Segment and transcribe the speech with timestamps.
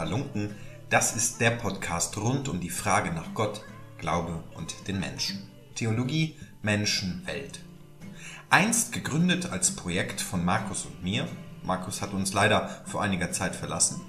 [0.00, 0.54] Halunken,
[0.88, 3.60] das ist der Podcast rund um die Frage nach Gott,
[3.98, 5.46] Glaube und den Menschen.
[5.74, 7.60] Theologie, Menschen, Welt.
[8.48, 11.28] Einst gegründet als Projekt von Markus und mir.
[11.62, 14.00] Markus hat uns leider vor einiger Zeit verlassen.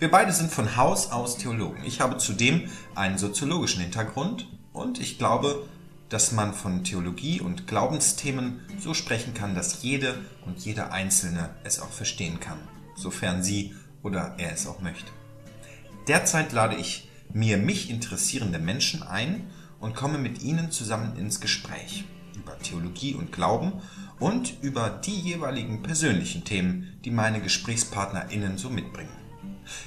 [0.00, 1.84] Wir beide sind von Haus aus Theologen.
[1.84, 5.68] Ich habe zudem einen soziologischen Hintergrund und ich glaube,
[6.08, 11.78] dass man von Theologie und Glaubensthemen so sprechen kann, dass jede und jeder Einzelne es
[11.78, 12.58] auch verstehen kann,
[12.96, 15.12] sofern sie oder er es auch möchte.
[16.08, 19.50] Derzeit lade ich mir mich interessierende Menschen ein
[19.80, 22.04] und komme mit ihnen zusammen ins Gespräch
[22.36, 23.72] über Theologie und Glauben
[24.18, 29.10] und über die jeweiligen persönlichen Themen, die meine GesprächspartnerInnen so mitbringen.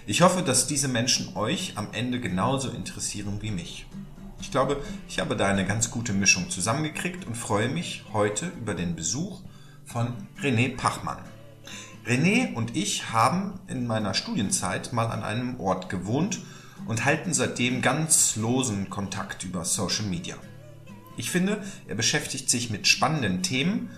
[0.06, 3.86] Ich hoffe, dass diese Menschen euch am Ende genauso interessieren wie mich.
[4.40, 8.76] Ich glaube, ich habe da eine ganz gute Mischung zusammengekriegt und freue mich heute über
[8.76, 9.42] den Besuch
[9.86, 11.33] von René Pachmann.
[12.06, 16.42] René und ich haben in meiner Studienzeit mal an einem Ort gewohnt
[16.86, 20.36] und halten seitdem ganz losen Kontakt über Social Media.
[21.16, 23.90] Ich finde, er beschäftigt sich mit spannenden Themen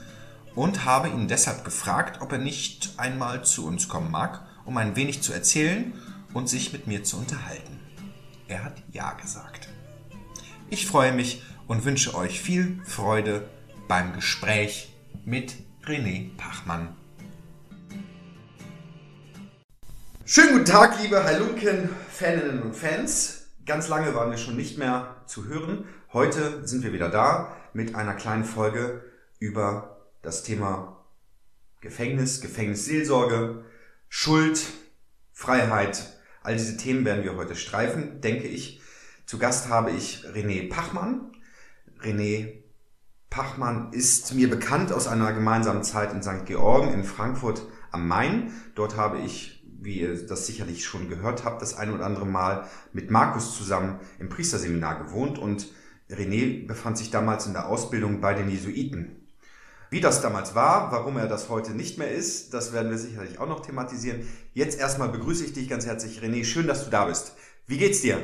[0.54, 4.96] und habe ihn deshalb gefragt, ob er nicht einmal zu uns kommen mag, um ein
[4.96, 5.94] wenig zu erzählen
[6.34, 7.80] und sich mit mir zu unterhalten.
[8.48, 9.68] Er hat Ja gesagt.
[10.70, 13.50] Ich freue mich und wünsche euch viel Freude
[13.88, 16.96] beim Gespräch mit René Pachmann.
[20.28, 23.46] Schönen guten Tag, liebe Halunken-Faninnen und Fans.
[23.64, 25.86] Ganz lange waren wir schon nicht mehr zu hören.
[26.14, 29.04] Heute sind wir wieder da mit einer kleinen Folge
[29.38, 31.06] über das Thema
[31.80, 33.66] Gefängnis, Gefängnisseelsorge,
[34.10, 34.66] Schuld,
[35.32, 36.18] Freiheit.
[36.42, 38.82] All diese Themen werden wir heute streifen, denke ich.
[39.28, 41.34] Zu Gast habe ich René Pachmann.
[42.02, 42.64] René
[43.30, 46.48] Pachmann ist mir bekannt aus einer gemeinsamen Zeit in St.
[46.48, 48.52] Georgen in Frankfurt am Main.
[48.74, 49.55] Dort habe ich,
[49.86, 54.00] wie ihr das sicherlich schon gehört habt, das ein oder andere Mal mit Markus zusammen
[54.20, 55.68] im Priesterseminar gewohnt und
[56.10, 59.28] René befand sich damals in der Ausbildung bei den Jesuiten.
[59.90, 63.40] Wie das damals war, warum er das heute nicht mehr ist, das werden wir sicherlich
[63.40, 64.28] auch noch thematisieren.
[64.54, 66.44] Jetzt erstmal begrüße ich dich ganz herzlich, René.
[66.44, 67.38] Schön, dass du da bist.
[67.68, 68.18] Wie geht's dir?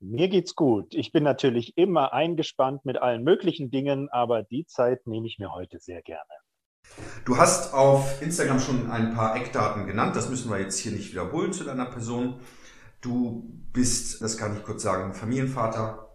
[0.00, 0.94] Mir geht's gut.
[0.94, 5.52] Ich bin natürlich immer eingespannt mit allen möglichen Dingen, aber die Zeit nehme ich mir
[5.52, 6.30] heute sehr gerne.
[7.30, 11.12] Du hast auf Instagram schon ein paar Eckdaten genannt, das müssen wir jetzt hier nicht
[11.12, 12.40] wiederholen zu deiner Person.
[13.00, 16.08] Du bist, das kann ich kurz sagen, Familienvater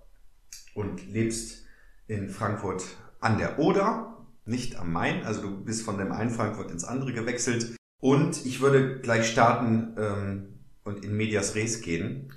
[0.74, 1.64] und lebst
[2.08, 2.84] in Frankfurt
[3.22, 5.25] an der Oder, nicht am Main.
[5.25, 7.78] Also du bist von dem einen Frankfurt ins andere gewechselt.
[8.02, 12.34] Und ich würde gleich starten ähm, und in Medias Res gehen.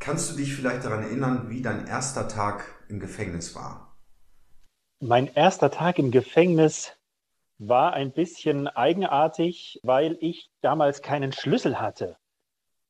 [0.00, 3.96] Kannst du dich vielleicht daran erinnern, wie dein erster Tag im Gefängnis war?
[5.00, 6.92] Mein erster Tag im Gefängnis
[7.68, 12.16] war ein bisschen eigenartig, weil ich damals keinen Schlüssel hatte.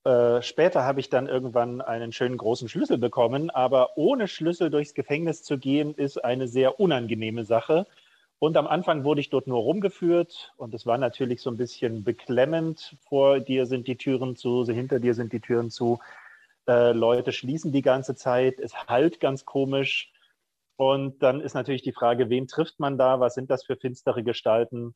[0.04, 4.94] Äh, später habe ich dann irgendwann einen schönen großen Schlüssel bekommen, aber ohne Schlüssel durchs
[4.94, 7.86] Gefängnis zu gehen, ist eine sehr unangenehme Sache.
[8.38, 12.02] Und am Anfang wurde ich dort nur rumgeführt und es war natürlich so ein bisschen
[12.02, 12.96] beklemmend.
[13.08, 16.00] Vor dir sind die Türen zu, hinter dir sind die Türen zu.
[16.66, 20.11] Äh, Leute schließen die ganze Zeit, es halt ganz komisch.
[20.76, 23.20] Und dann ist natürlich die Frage, wen trifft man da?
[23.20, 24.94] Was sind das für finstere Gestalten?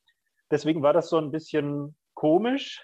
[0.51, 2.83] Deswegen war das so ein bisschen komisch,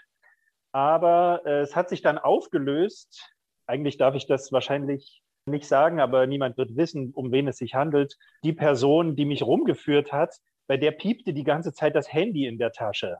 [0.73, 3.33] aber äh, es hat sich dann aufgelöst.
[3.67, 7.75] Eigentlich darf ich das wahrscheinlich nicht sagen, aber niemand wird wissen, um wen es sich
[7.75, 8.17] handelt.
[8.45, 10.37] Die Person, die mich rumgeführt hat,
[10.67, 13.19] bei der piepte die ganze Zeit das Handy in der Tasche.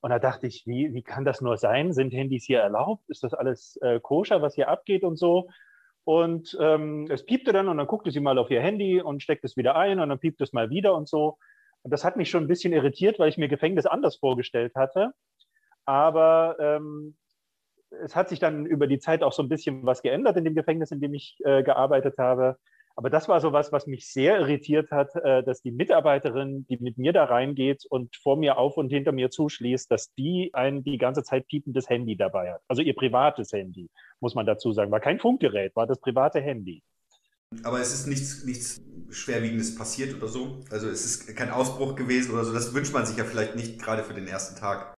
[0.00, 1.92] Und da dachte ich, wie, wie kann das nur sein?
[1.92, 3.02] Sind Handys hier erlaubt?
[3.08, 5.48] Ist das alles äh, koscher, was hier abgeht und so?
[6.06, 9.44] Und ähm, es piepte dann und dann guckte sie mal auf ihr Handy und steckt
[9.44, 11.36] es wieder ein und dann piept es mal wieder und so.
[11.82, 15.10] Und das hat mich schon ein bisschen irritiert, weil ich mir Gefängnis anders vorgestellt hatte.
[15.84, 17.16] Aber ähm,
[18.04, 20.54] es hat sich dann über die Zeit auch so ein bisschen was geändert in dem
[20.54, 22.56] Gefängnis, in dem ich äh, gearbeitet habe.
[22.98, 26.78] Aber das war so was, was mich sehr irritiert hat, äh, dass die Mitarbeiterin, die
[26.78, 30.82] mit mir da reingeht und vor mir auf und hinter mir zuschließt, dass die ein
[30.82, 32.62] die ganze Zeit piependes Handy dabei hat.
[32.68, 33.90] Also ihr privates Handy,
[34.20, 34.90] muss man dazu sagen.
[34.90, 36.82] War kein Funkgerät, war das private Handy.
[37.62, 40.60] Aber es ist nichts, nichts Schwerwiegendes passiert oder so.
[40.70, 42.52] Also es ist kein Ausbruch gewesen oder so.
[42.54, 44.94] Das wünscht man sich ja vielleicht nicht gerade für den ersten Tag.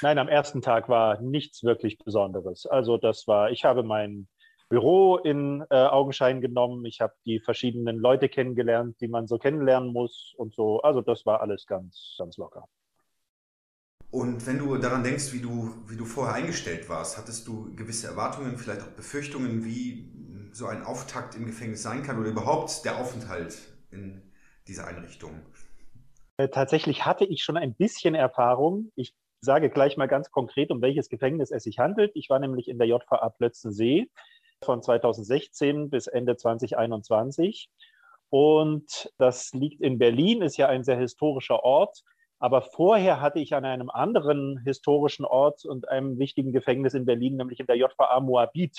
[0.00, 2.66] Nein, am ersten Tag war nichts wirklich Besonderes.
[2.66, 4.28] Also das war, ich habe meinen
[4.72, 6.86] Büro in äh, Augenschein genommen.
[6.86, 10.80] Ich habe die verschiedenen Leute kennengelernt, die man so kennenlernen muss und so.
[10.80, 12.66] Also das war alles ganz, ganz locker.
[14.10, 18.06] Und wenn du daran denkst, wie du, wie du vorher eingestellt warst, hattest du gewisse
[18.06, 20.10] Erwartungen, vielleicht auch Befürchtungen, wie
[20.52, 23.58] so ein Auftakt im Gefängnis sein kann oder überhaupt der Aufenthalt
[23.90, 24.22] in
[24.66, 25.42] dieser Einrichtung?
[26.38, 28.90] Äh, tatsächlich hatte ich schon ein bisschen Erfahrung.
[28.94, 32.12] Ich sage gleich mal ganz konkret, um welches Gefängnis es sich handelt.
[32.14, 34.08] Ich war nämlich in der JVA Plötzensee
[34.64, 37.68] von 2016 bis Ende 2021.
[38.30, 42.02] Und das liegt in Berlin, ist ja ein sehr historischer Ort.
[42.38, 47.36] Aber vorher hatte ich an einem anderen historischen Ort und einem wichtigen Gefängnis in Berlin,
[47.36, 48.76] nämlich in der JVA Moabit,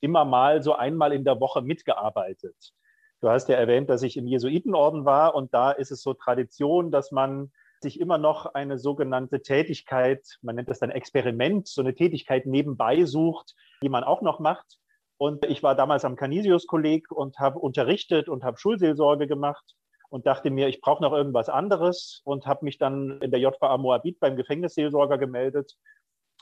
[0.00, 2.72] immer mal so einmal in der Woche mitgearbeitet.
[3.20, 6.90] Du hast ja erwähnt, dass ich im Jesuitenorden war und da ist es so Tradition,
[6.90, 11.94] dass man sich immer noch eine sogenannte Tätigkeit, man nennt das dann Experiment, so eine
[11.94, 14.78] Tätigkeit nebenbei sucht, die man auch noch macht.
[15.16, 19.74] Und ich war damals am Canisius-Kolleg und habe unterrichtet und habe Schulseelsorge gemacht
[20.08, 23.76] und dachte mir, ich brauche noch irgendwas anderes und habe mich dann in der JVA
[23.78, 25.76] Moabit beim Gefängnisseelsorger gemeldet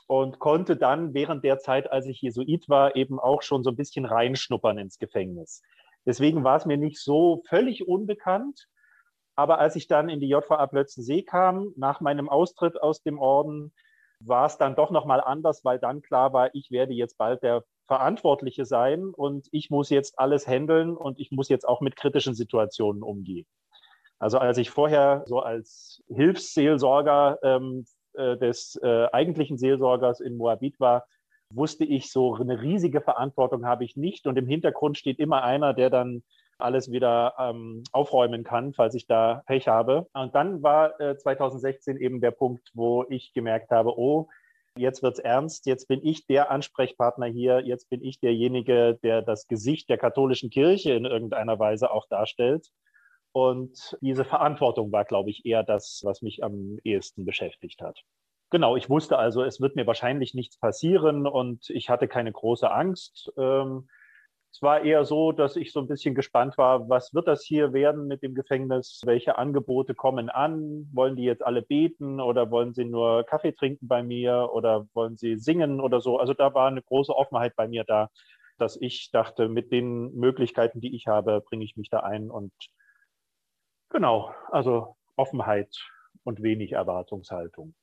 [0.07, 3.75] und konnte dann während der Zeit, als ich Jesuit war, eben auch schon so ein
[3.75, 5.61] bisschen reinschnuppern ins Gefängnis.
[6.05, 8.67] Deswegen war es mir nicht so völlig unbekannt.
[9.35, 13.73] Aber als ich dann in die JVA Plötzensee kam, nach meinem Austritt aus dem Orden,
[14.19, 17.63] war es dann doch nochmal anders, weil dann klar war, ich werde jetzt bald der
[17.87, 22.33] Verantwortliche sein und ich muss jetzt alles handeln und ich muss jetzt auch mit kritischen
[22.33, 23.45] Situationen umgehen.
[24.19, 30.79] Also als ich vorher so als Hilfsseelsorger ähm, äh, des äh, eigentlichen Seelsorgers in Moabit
[30.79, 31.05] war,
[31.49, 34.27] wusste ich, so eine riesige Verantwortung habe ich nicht.
[34.27, 36.23] Und im Hintergrund steht immer einer, der dann
[36.57, 40.07] alles wieder ähm, aufräumen kann, falls ich da Pech habe.
[40.13, 44.29] Und dann war äh, 2016 eben der Punkt, wo ich gemerkt habe, oh,
[44.77, 49.47] jetzt wird's ernst, jetzt bin ich der Ansprechpartner hier, jetzt bin ich derjenige, der das
[49.47, 52.69] Gesicht der katholischen Kirche in irgendeiner Weise auch darstellt.
[53.31, 58.03] Und diese Verantwortung war, glaube ich, eher das, was mich am ehesten beschäftigt hat.
[58.51, 62.69] Genau, ich wusste also, es wird mir wahrscheinlich nichts passieren und ich hatte keine große
[62.69, 63.33] Angst.
[63.35, 63.87] Ähm,
[64.53, 67.73] es war eher so, dass ich so ein bisschen gespannt war, was wird das hier
[67.73, 69.01] werden mit dem Gefängnis?
[69.03, 70.87] Welche Angebote kommen an?
[70.93, 75.17] Wollen die jetzt alle beten oder wollen sie nur Kaffee trinken bei mir oder wollen
[75.17, 76.19] sie singen oder so?
[76.19, 78.11] Also da war eine große Offenheit bei mir da,
[78.59, 82.53] dass ich dachte, mit den Möglichkeiten, die ich habe, bringe ich mich da ein und
[83.89, 85.75] genau, also Offenheit
[86.23, 87.73] und wenig Erwartungshaltung.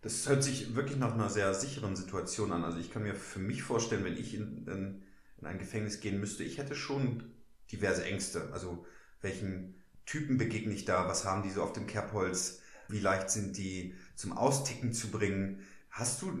[0.00, 2.64] Das hört sich wirklich nach einer sehr sicheren Situation an.
[2.64, 5.07] Also ich kann mir für mich vorstellen, wenn ich in, in,
[5.40, 7.22] in ein Gefängnis gehen müsste, ich hätte schon
[7.70, 8.50] diverse Ängste.
[8.52, 8.86] Also
[9.20, 9.74] welchen
[10.06, 11.06] Typen begegne ich da?
[11.08, 12.60] Was haben die so auf dem Kerbholz?
[12.88, 15.60] Wie leicht sind die zum Austicken zu bringen?
[15.90, 16.32] Hast du,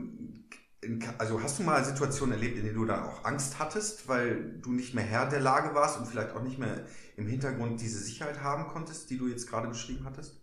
[1.18, 4.72] also hast du mal Situationen erlebt, in denen du da auch Angst hattest, weil du
[4.72, 6.86] nicht mehr Herr der Lage warst und vielleicht auch nicht mehr
[7.16, 10.40] im Hintergrund diese Sicherheit haben konntest, die du jetzt gerade beschrieben hattest?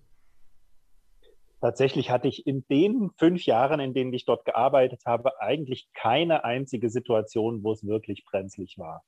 [1.65, 6.43] Tatsächlich hatte ich in den fünf Jahren, in denen ich dort gearbeitet habe, eigentlich keine
[6.43, 9.03] einzige Situation, wo es wirklich brenzlig war.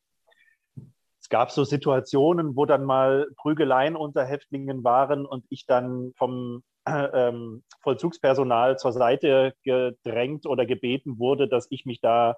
[1.22, 6.64] Es gab so Situationen, wo dann mal Prügeleien unter Häftlingen waren und ich dann vom
[6.88, 12.38] ähm, Vollzugspersonal zur Seite gedrängt oder gebeten wurde, dass ich mich da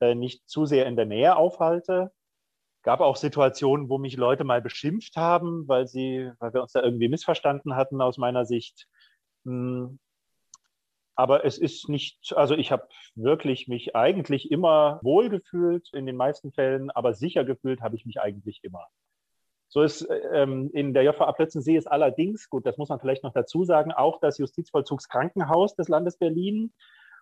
[0.00, 2.10] äh, nicht zu sehr in der Nähe aufhalte.
[2.82, 6.82] Gab auch Situationen, wo mich Leute mal beschimpft haben, weil sie, weil wir uns da
[6.82, 8.88] irgendwie missverstanden hatten aus meiner Sicht.
[9.44, 9.98] Hm.
[11.16, 16.16] Aber es ist nicht, also ich habe wirklich mich eigentlich immer wohl gefühlt in den
[16.16, 18.86] meisten Fällen, aber sicher gefühlt habe ich mich eigentlich immer.
[19.68, 23.32] So ist ähm, in der JVA Plötzensee ist allerdings, gut, das muss man vielleicht noch
[23.32, 26.72] dazu sagen, auch das Justizvollzugskrankenhaus des Landes Berlin.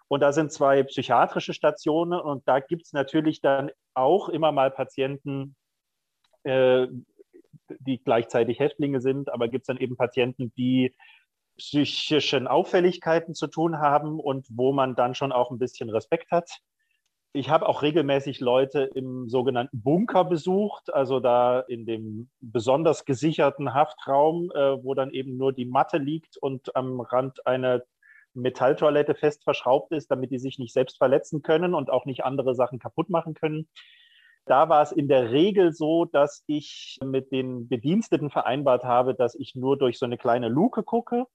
[0.07, 4.71] Und da sind zwei psychiatrische Stationen und da gibt es natürlich dann auch immer mal
[4.71, 5.57] Patienten,
[6.45, 6.87] äh,
[7.81, 10.95] die gleichzeitig Häftlinge sind, aber gibt es dann eben Patienten, die
[11.59, 16.51] psychischen Auffälligkeiten zu tun haben und wo man dann schon auch ein bisschen Respekt hat.
[17.35, 23.75] Ich habe auch regelmäßig Leute im sogenannten Bunker besucht, also da in dem besonders gesicherten
[23.75, 27.85] Haftraum, äh, wo dann eben nur die Matte liegt und am Rand eine
[28.33, 32.55] Metalltoilette fest verschraubt ist, damit die sich nicht selbst verletzen können und auch nicht andere
[32.55, 33.69] Sachen kaputt machen können.
[34.47, 39.35] Da war es in der Regel so, dass ich mit den Bediensteten vereinbart habe, dass
[39.35, 41.27] ich nur durch so eine kleine Luke gucke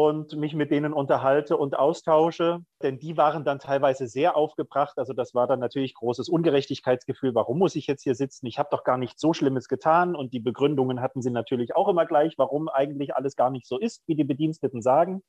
[0.00, 2.60] und mich mit denen unterhalte und austausche.
[2.84, 4.96] Denn die waren dann teilweise sehr aufgebracht.
[4.96, 7.34] Also das war dann natürlich großes Ungerechtigkeitsgefühl.
[7.34, 8.46] Warum muss ich jetzt hier sitzen?
[8.46, 10.14] Ich habe doch gar nichts so Schlimmes getan.
[10.14, 13.76] Und die Begründungen hatten sie natürlich auch immer gleich, warum eigentlich alles gar nicht so
[13.76, 15.24] ist, wie die Bediensteten sagen.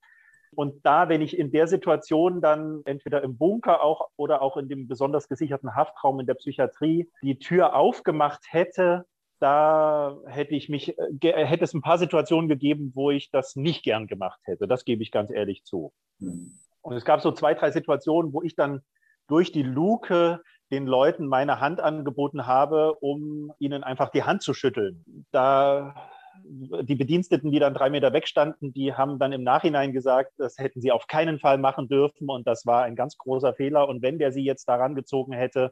[0.53, 4.69] Und da, wenn ich in der Situation dann entweder im Bunker auch oder auch in
[4.69, 9.05] dem besonders gesicherten Haftraum in der Psychiatrie die Tür aufgemacht hätte,
[9.39, 13.83] da hätte ich mich, äh, hätte es ein paar Situationen gegeben, wo ich das nicht
[13.83, 14.67] gern gemacht hätte.
[14.67, 15.93] Das gebe ich ganz ehrlich zu.
[16.19, 16.53] Mhm.
[16.81, 18.81] Und es gab so zwei, drei Situationen, wo ich dann
[19.27, 20.41] durch die Luke
[20.71, 25.03] den Leuten meine Hand angeboten habe, um ihnen einfach die Hand zu schütteln.
[25.31, 25.95] Da
[26.43, 30.81] die Bediensteten, die dann drei Meter wegstanden, die haben dann im Nachhinein gesagt, das hätten
[30.81, 33.87] sie auf keinen Fall machen dürfen und das war ein ganz großer Fehler.
[33.87, 35.71] Und wenn der sie jetzt daran gezogen hätte,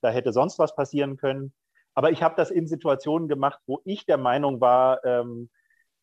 [0.00, 1.52] da hätte sonst was passieren können.
[1.98, 5.50] Aber ich habe das in Situationen gemacht, wo ich der Meinung war, ähm,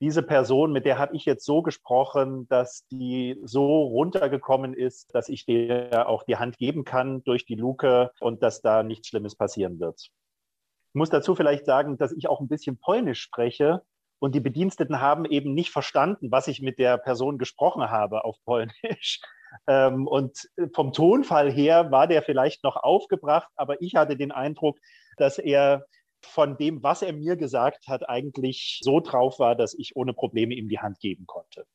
[0.02, 5.30] diese Person, mit der habe ich jetzt so gesprochen, dass die so runtergekommen ist, dass
[5.30, 9.38] ich dir auch die Hand geben kann durch die Luke und dass da nichts Schlimmes
[9.38, 10.02] passieren wird.
[10.02, 13.82] Ich muss dazu vielleicht sagen, dass ich auch ein bisschen Polnisch spreche
[14.20, 18.36] und die Bediensteten haben eben nicht verstanden, was ich mit der Person gesprochen habe auf
[18.44, 19.22] Polnisch.
[19.68, 24.78] Ähm, und vom Tonfall her war der vielleicht noch aufgebracht, aber ich hatte den Eindruck,
[25.18, 25.86] dass er
[26.22, 30.56] von dem, was er mir gesagt hat, eigentlich so drauf war, dass ich ohne Probleme
[30.56, 31.66] ihm die Hand geben konnte.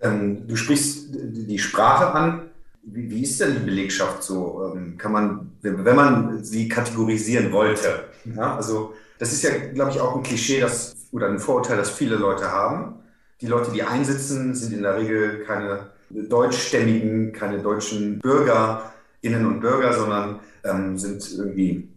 [0.00, 2.50] Ähm, du sprichst die Sprache an.
[2.82, 4.72] Wie, wie, ist denn die Belegschaft so?
[4.74, 8.04] Ähm, kann man, wenn man sie kategorisieren wollte?
[8.36, 11.90] Ja, also das ist ja, glaube ich, auch ein Klischee, das, oder ein Vorurteil, das
[11.90, 13.00] viele Leute haben.
[13.40, 19.92] Die Leute, die einsitzen, sind in der Regel keine deutschstämmigen, keine deutschen Bürgerinnen und Bürger,
[19.92, 21.88] sondern ähm, sind irgendwie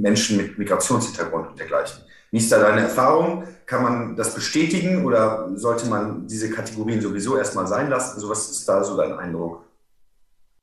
[0.00, 2.02] Menschen mit Migrationshintergrund und dergleichen.
[2.30, 3.44] Wie da deine Erfahrung?
[3.66, 8.14] Kann man das bestätigen oder sollte man diese Kategorien sowieso erstmal sein lassen?
[8.14, 9.64] Also was ist da so dein Eindruck?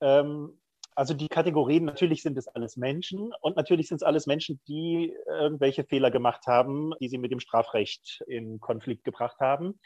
[0.01, 0.57] Ähm,
[0.95, 5.13] also die Kategorien, natürlich sind es alles Menschen und natürlich sind es alles Menschen, die
[5.27, 9.79] irgendwelche Fehler gemacht haben, die sie mit dem Strafrecht in Konflikt gebracht haben.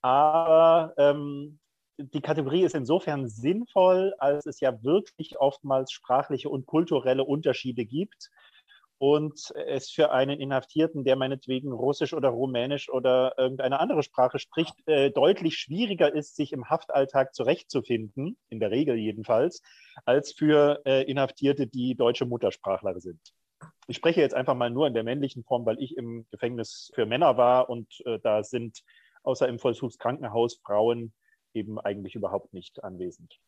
[0.00, 1.58] Aber ähm,
[1.98, 8.30] die Kategorie ist insofern sinnvoll, als es ja wirklich oftmals sprachliche und kulturelle Unterschiede gibt
[8.98, 14.74] und es für einen Inhaftierten, der meinetwegen Russisch oder Rumänisch oder irgendeine andere Sprache spricht,
[14.86, 19.62] äh, deutlich schwieriger ist, sich im Haftalltag zurechtzufinden, in der Regel jedenfalls,
[20.04, 23.20] als für äh, Inhaftierte, die deutsche Muttersprachler sind.
[23.86, 27.06] Ich spreche jetzt einfach mal nur in der männlichen Form, weil ich im Gefängnis für
[27.06, 28.82] Männer war und äh, da sind
[29.22, 31.12] außer im Vollzugskrankenhaus Frauen
[31.54, 33.38] eben eigentlich überhaupt nicht anwesend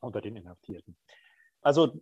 [0.00, 0.96] unter den Inhaftierten.
[1.60, 2.00] Also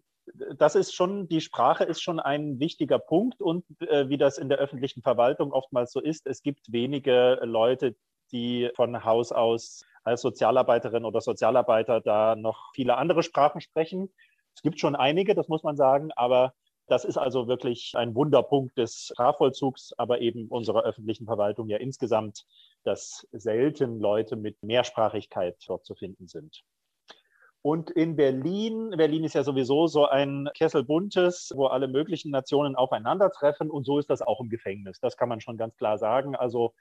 [0.57, 4.49] das ist schon, die Sprache ist schon ein wichtiger Punkt und äh, wie das in
[4.49, 7.97] der öffentlichen Verwaltung oftmals so ist, es gibt wenige Leute,
[8.33, 14.13] die von Haus aus als Sozialarbeiterin oder Sozialarbeiter da noch viele andere Sprachen sprechen.
[14.55, 16.55] Es gibt schon einige, das muss man sagen, aber
[16.89, 22.47] das ist also wirklich ein Wunderpunkt des Strafvollzugs, aber eben unserer öffentlichen Verwaltung ja insgesamt,
[22.83, 26.63] dass selten Leute mit Mehrsprachigkeit dort zu finden sind.
[27.69, 32.75] Und in Berlin, Berlin ist ja sowieso so ein Kessel buntes, wo alle möglichen Nationen
[32.77, 33.71] aufeinandertreffen.
[33.71, 35.01] Und so ist das auch im Gefängnis.
[35.01, 36.35] Das kann man schon ganz klar sagen.
[36.35, 36.73] Also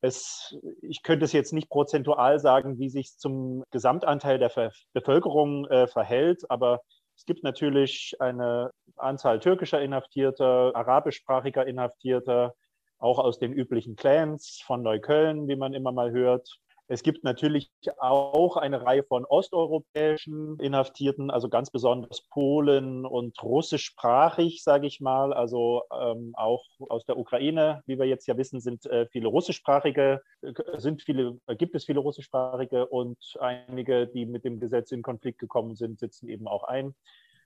[0.00, 5.64] es, ich könnte es jetzt nicht prozentual sagen, wie sich zum Gesamtanteil der Ver Bevölkerung
[5.66, 6.80] äh, verhält, aber
[7.14, 12.56] es gibt natürlich eine Anzahl türkischer Inhaftierter, arabischsprachiger Inhaftierter,
[12.98, 16.58] auch aus den üblichen Clans von Neukölln, wie man immer mal hört.
[16.88, 24.62] Es gibt natürlich auch eine Reihe von osteuropäischen Inhaftierten, also ganz besonders Polen und russischsprachig,
[24.62, 25.32] sage ich mal.
[25.32, 30.22] Also ähm, auch aus der Ukraine, wie wir jetzt ja wissen, sind äh, viele russischsprachige,
[30.42, 35.02] äh, sind viele, äh, gibt es viele russischsprachige und einige, die mit dem Gesetz in
[35.02, 36.94] Konflikt gekommen sind, sitzen eben auch ein.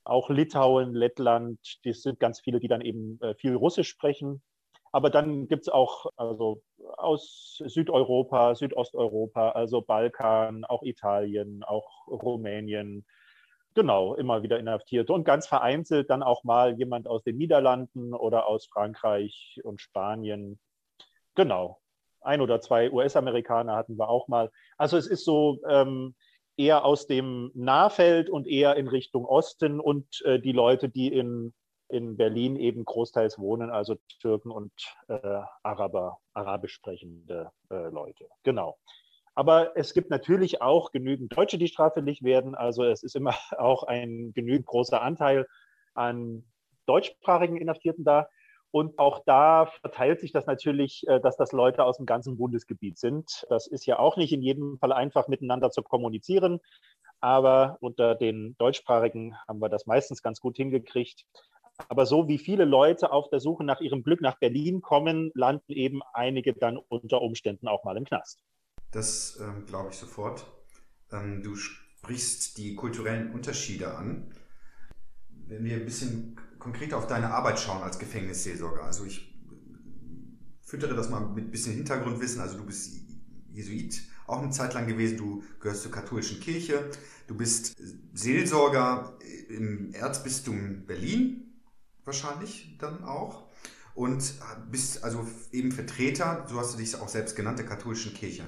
[0.05, 4.43] Auch Litauen, Lettland, das sind ganz viele, die dann eben äh, viel Russisch sprechen.
[4.93, 6.63] Aber dann gibt es auch also
[6.97, 13.07] aus Südeuropa, Südosteuropa, also Balkan, auch Italien, auch Rumänien.
[13.75, 18.49] Genau, immer wieder Inhaftierte und ganz vereinzelt dann auch mal jemand aus den Niederlanden oder
[18.49, 20.59] aus Frankreich und Spanien.
[21.37, 21.81] Genau,
[22.21, 24.51] ein oder zwei US-Amerikaner hatten wir auch mal.
[24.77, 26.17] Also es ist so ähm,
[26.57, 31.55] eher aus dem Nahfeld und eher in Richtung Osten und äh, die Leute, die in
[31.91, 34.73] in Berlin eben großteils wohnen, also Türken und
[35.09, 38.27] äh, Araber, arabisch sprechende äh, Leute.
[38.43, 38.79] Genau.
[39.35, 42.55] Aber es gibt natürlich auch genügend Deutsche, die straffällig werden.
[42.55, 45.47] Also es ist immer auch ein genügend großer Anteil
[45.95, 46.45] an
[46.87, 48.29] deutschsprachigen Inhaftierten da.
[48.73, 52.99] Und auch da verteilt sich das natürlich, äh, dass das Leute aus dem ganzen Bundesgebiet
[52.99, 53.45] sind.
[53.49, 56.61] Das ist ja auch nicht in jedem Fall einfach miteinander zu kommunizieren.
[57.21, 61.27] Aber unter den Deutschsprachigen haben wir das meistens ganz gut hingekriegt.
[61.89, 65.73] Aber so wie viele Leute auf der Suche nach ihrem Glück nach Berlin kommen, landen
[65.73, 68.43] eben einige dann unter Umständen auch mal im Knast.
[68.91, 70.47] Das ähm, glaube ich sofort.
[71.13, 74.33] Ähm, du sprichst die kulturellen Unterschiede an.
[75.47, 79.31] Wenn wir ein bisschen konkreter auf deine Arbeit schauen als Gefängnisseelsorger, also ich
[80.63, 82.41] füttere das mal mit ein bisschen Hintergrundwissen.
[82.41, 83.01] Also du bist
[83.51, 86.89] Jesuit auch eine Zeit lang gewesen, du gehörst zur katholischen Kirche,
[87.27, 87.77] du bist
[88.13, 89.19] Seelsorger
[89.49, 91.50] im Erzbistum Berlin
[92.11, 93.49] wahrscheinlich dann auch.
[93.95, 94.35] und
[94.71, 98.47] bist also eben Vertreter, so hast du dich auch selbst genannt, der katholischen Kirche.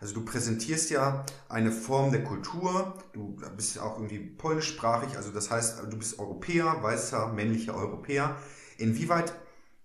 [0.00, 5.50] Also du präsentierst ja eine Form der Kultur, du bist auch irgendwie polnischsprachig, also das
[5.50, 8.36] heißt, du bist Europäer, weißer, männlicher Europäer.
[8.76, 9.32] Inwieweit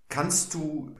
[0.09, 0.95] kannst du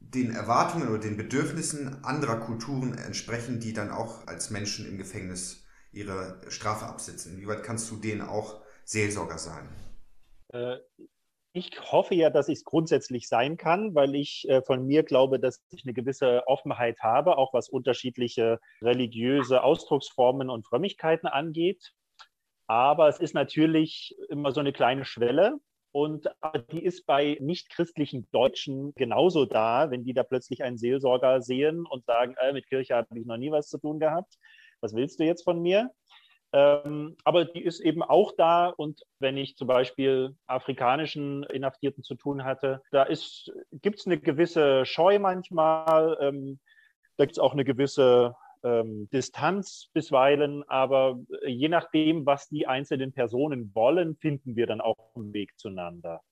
[0.00, 5.64] den Erwartungen oder den Bedürfnissen anderer Kulturen entsprechen, die dann auch als Menschen im Gefängnis
[5.92, 7.34] ihre Strafe absitzen?
[7.34, 9.68] Inwieweit kannst du denen auch Seelsorger sein?
[10.48, 10.76] Äh,
[11.56, 15.40] ich hoffe ja, dass ich es grundsätzlich sein kann, weil ich äh, von mir glaube,
[15.40, 21.94] dass ich eine gewisse Offenheit habe, auch was unterschiedliche religiöse Ausdrucksformen und Frömmigkeiten angeht.
[22.66, 25.54] Aber es ist natürlich immer so eine kleine Schwelle.
[25.92, 26.28] Und
[26.72, 32.04] die ist bei nicht-christlichen Deutschen genauso da, wenn die da plötzlich einen Seelsorger sehen und
[32.04, 34.34] sagen, äh, mit Kirche habe ich noch nie was zu tun gehabt.
[34.82, 35.90] Was willst du jetzt von mir?
[36.56, 38.68] Ähm, aber die ist eben auch da.
[38.68, 43.06] Und wenn ich zum Beispiel afrikanischen Inhaftierten zu tun hatte, da
[43.72, 46.16] gibt es eine gewisse Scheu manchmal.
[46.18, 46.58] Ähm,
[47.18, 48.34] da gibt es auch eine gewisse
[48.64, 50.66] ähm, Distanz bisweilen.
[50.66, 56.22] Aber je nachdem, was die einzelnen Personen wollen, finden wir dann auch einen Weg zueinander.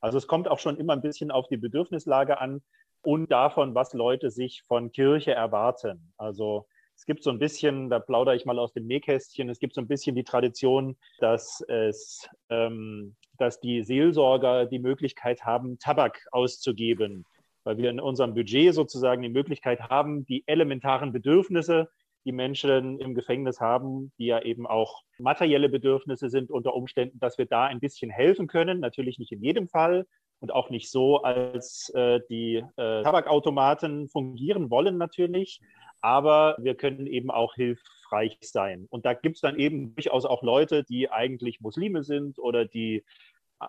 [0.00, 2.60] Also es kommt auch schon immer ein bisschen auf die Bedürfnislage an
[3.02, 6.12] und davon, was Leute sich von Kirche erwarten.
[6.16, 9.74] Also es gibt so ein bisschen, da plaudere ich mal aus dem Nähkästchen, es gibt
[9.74, 16.26] so ein bisschen die Tradition, dass es, ähm, dass die Seelsorger die Möglichkeit haben, Tabak
[16.32, 17.24] auszugeben,
[17.64, 21.88] weil wir in unserem Budget sozusagen die Möglichkeit haben, die elementaren Bedürfnisse,
[22.24, 27.36] die Menschen im Gefängnis haben, die ja eben auch materielle Bedürfnisse sind unter Umständen, dass
[27.36, 28.80] wir da ein bisschen helfen können.
[28.80, 30.06] Natürlich nicht in jedem Fall
[30.40, 35.60] und auch nicht so, als äh, die äh, Tabakautomaten fungieren wollen natürlich
[36.04, 38.86] aber wir können eben auch hilfreich sein.
[38.90, 43.02] Und da gibt es dann eben durchaus auch Leute, die eigentlich Muslime sind oder die
[43.58, 43.66] äh,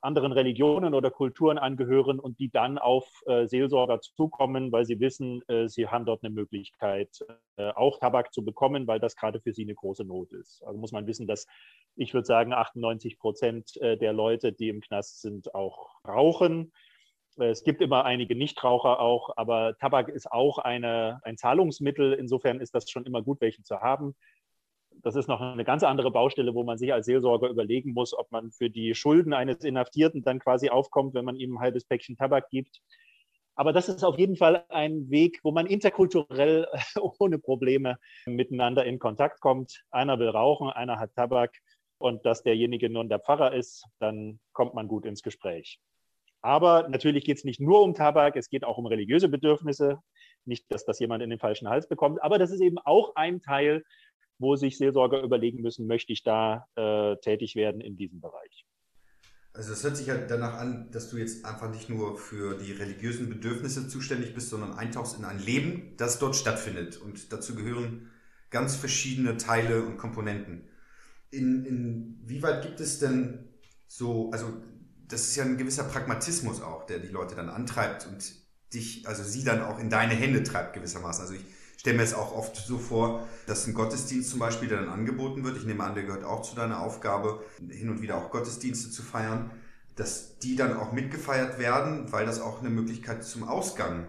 [0.00, 5.42] anderen Religionen oder Kulturen angehören und die dann auf äh, Seelsorger zukommen, weil sie wissen,
[5.46, 7.24] äh, sie haben dort eine Möglichkeit,
[7.56, 10.60] auch Tabak zu bekommen, weil das gerade für sie eine große Not ist.
[10.64, 11.46] Also muss man wissen, dass
[11.94, 16.72] ich würde sagen, 98 Prozent der Leute, die im Knast sind, auch rauchen.
[17.36, 22.12] Es gibt immer einige Nichtraucher auch, aber Tabak ist auch eine, ein Zahlungsmittel.
[22.12, 24.14] Insofern ist das schon immer gut, welchen zu haben.
[25.02, 28.30] Das ist noch eine ganz andere Baustelle, wo man sich als Seelsorger überlegen muss, ob
[28.30, 32.16] man für die Schulden eines Inhaftierten dann quasi aufkommt, wenn man ihm ein halbes Päckchen
[32.16, 32.80] Tabak gibt.
[33.56, 36.68] Aber das ist auf jeden Fall ein Weg, wo man interkulturell
[37.18, 39.84] ohne Probleme miteinander in Kontakt kommt.
[39.90, 41.56] Einer will rauchen, einer hat Tabak
[41.98, 45.80] und dass derjenige nun der Pfarrer ist, dann kommt man gut ins Gespräch.
[46.44, 50.00] Aber natürlich geht es nicht nur um Tabak, es geht auch um religiöse Bedürfnisse.
[50.44, 53.40] Nicht, dass das jemand in den falschen Hals bekommt, aber das ist eben auch ein
[53.40, 53.82] Teil,
[54.38, 58.66] wo sich Seelsorger überlegen müssen, möchte ich da äh, tätig werden in diesem Bereich.
[59.54, 62.72] Also es hört sich ja danach an, dass du jetzt einfach nicht nur für die
[62.72, 66.98] religiösen Bedürfnisse zuständig bist, sondern eintauchst in ein Leben, das dort stattfindet.
[66.98, 68.10] Und dazu gehören
[68.50, 70.68] ganz verschiedene Teile und Komponenten.
[71.30, 73.48] In, inwieweit gibt es denn
[73.86, 74.52] so, also
[75.08, 78.34] das ist ja ein gewisser Pragmatismus auch, der die Leute dann antreibt und
[78.72, 81.22] dich, also sie dann auch in deine Hände treibt gewissermaßen.
[81.22, 81.44] Also ich
[81.78, 85.44] stelle mir es auch oft so vor, dass ein Gottesdienst zum Beispiel, der dann angeboten
[85.44, 88.90] wird, ich nehme an, der gehört auch zu deiner Aufgabe, hin und wieder auch Gottesdienste
[88.90, 89.50] zu feiern,
[89.96, 94.06] dass die dann auch mitgefeiert werden, weil das auch eine Möglichkeit zum Ausgang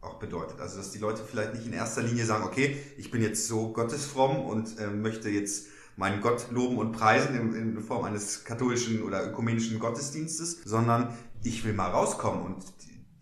[0.00, 0.60] auch bedeutet.
[0.60, 3.72] Also dass die Leute vielleicht nicht in erster Linie sagen, okay, ich bin jetzt so
[3.72, 5.66] gottesfromm und äh, möchte jetzt
[6.00, 11.62] meinen Gott loben und preisen in, in Form eines katholischen oder ökumenischen Gottesdienstes, sondern ich
[11.62, 12.64] will mal rauskommen und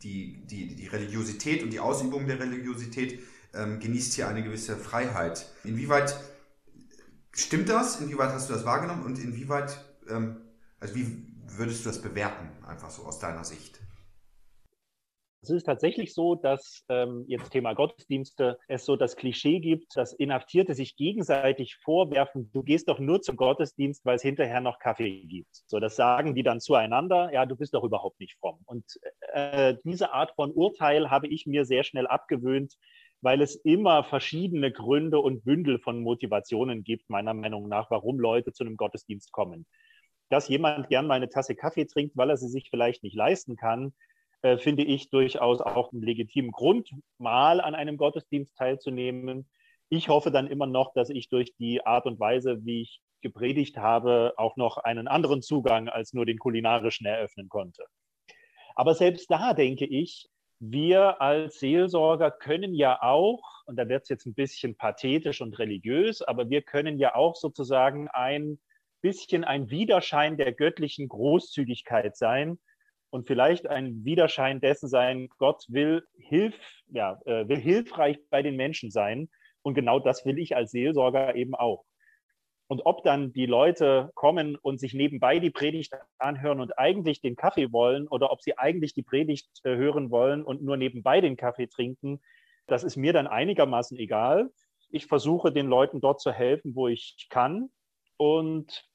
[0.04, 3.18] die, die, die Religiosität und die Ausübung der Religiosität
[3.52, 5.50] ähm, genießt hier eine gewisse Freiheit.
[5.64, 6.16] Inwieweit
[7.32, 8.00] stimmt das?
[8.00, 10.36] Inwieweit hast du das wahrgenommen und inwieweit, ähm,
[10.78, 13.80] also wie würdest du das bewerten, einfach so aus deiner Sicht?
[15.40, 20.12] Es ist tatsächlich so, dass ähm, jetzt Thema Gottesdienste es so das Klischee gibt, dass
[20.12, 25.24] Inhaftierte sich gegenseitig vorwerfen, du gehst doch nur zum Gottesdienst, weil es hinterher noch Kaffee
[25.26, 25.62] gibt.
[25.66, 28.58] So, das sagen die dann zueinander, ja, du bist doch überhaupt nicht fromm.
[28.66, 28.84] Und
[29.32, 32.74] äh, diese Art von Urteil habe ich mir sehr schnell abgewöhnt,
[33.20, 38.52] weil es immer verschiedene Gründe und Bündel von Motivationen gibt, meiner Meinung nach, warum Leute
[38.52, 39.66] zu einem Gottesdienst kommen.
[40.30, 43.56] Dass jemand gern mal eine Tasse Kaffee trinkt, weil er sie sich vielleicht nicht leisten
[43.56, 43.94] kann,
[44.42, 49.48] äh, finde ich durchaus auch einen legitimen Grund, mal an einem Gottesdienst teilzunehmen.
[49.88, 53.78] Ich hoffe dann immer noch, dass ich durch die Art und Weise, wie ich gepredigt
[53.78, 57.84] habe, auch noch einen anderen Zugang als nur den kulinarischen eröffnen konnte.
[58.76, 60.28] Aber selbst da denke ich,
[60.60, 65.58] wir als Seelsorger können ja auch, und da wird es jetzt ein bisschen pathetisch und
[65.58, 68.58] religiös, aber wir können ja auch sozusagen ein
[69.00, 72.58] bisschen ein Widerschein der göttlichen Großzügigkeit sein,
[73.10, 78.56] und vielleicht ein Widerschein dessen sein, Gott will, hilf, ja, äh, will hilfreich bei den
[78.56, 79.28] Menschen sein.
[79.62, 81.84] Und genau das will ich als Seelsorger eben auch.
[82.68, 87.34] Und ob dann die Leute kommen und sich nebenbei die Predigt anhören und eigentlich den
[87.34, 91.36] Kaffee wollen oder ob sie eigentlich die Predigt äh, hören wollen und nur nebenbei den
[91.36, 92.20] Kaffee trinken,
[92.66, 94.50] das ist mir dann einigermaßen egal.
[94.90, 97.70] Ich versuche den Leuten dort zu helfen, wo ich kann.
[98.18, 98.87] Und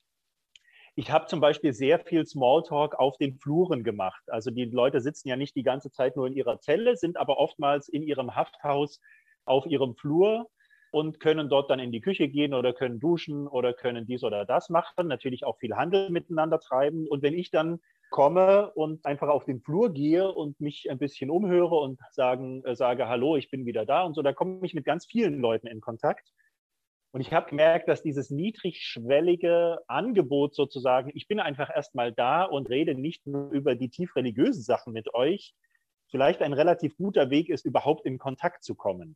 [0.95, 4.23] ich habe zum Beispiel sehr viel Smalltalk auf den Fluren gemacht.
[4.27, 7.37] Also die Leute sitzen ja nicht die ganze Zeit nur in ihrer Zelle, sind aber
[7.37, 9.01] oftmals in ihrem Hafthaus
[9.45, 10.49] auf ihrem Flur
[10.91, 14.45] und können dort dann in die Küche gehen oder können duschen oder können dies oder
[14.45, 17.07] das machen, natürlich auch viel Handel miteinander treiben.
[17.07, 17.79] Und wenn ich dann
[18.11, 22.75] komme und einfach auf den Flur gehe und mich ein bisschen umhöre und sagen, äh,
[22.75, 25.65] sage, hallo, ich bin wieder da und so, da komme ich mit ganz vielen Leuten
[25.65, 26.31] in Kontakt.
[27.13, 32.71] Und ich habe gemerkt, dass dieses niedrigschwellige Angebot sozusagen, ich bin einfach erstmal da und
[32.71, 35.53] rede nicht nur über die tief religiösen Sachen mit euch,
[36.09, 39.15] vielleicht ein relativ guter Weg ist, überhaupt in Kontakt zu kommen.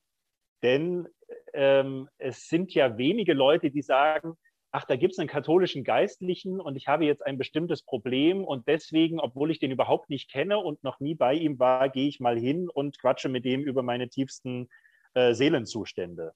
[0.62, 1.08] Denn
[1.54, 4.36] ähm, es sind ja wenige Leute, die sagen,
[4.72, 8.68] ach, da gibt es einen katholischen Geistlichen und ich habe jetzt ein bestimmtes Problem und
[8.68, 12.20] deswegen, obwohl ich den überhaupt nicht kenne und noch nie bei ihm war, gehe ich
[12.20, 14.70] mal hin und quatsche mit dem über meine tiefsten
[15.16, 16.34] äh, Seelenzustände.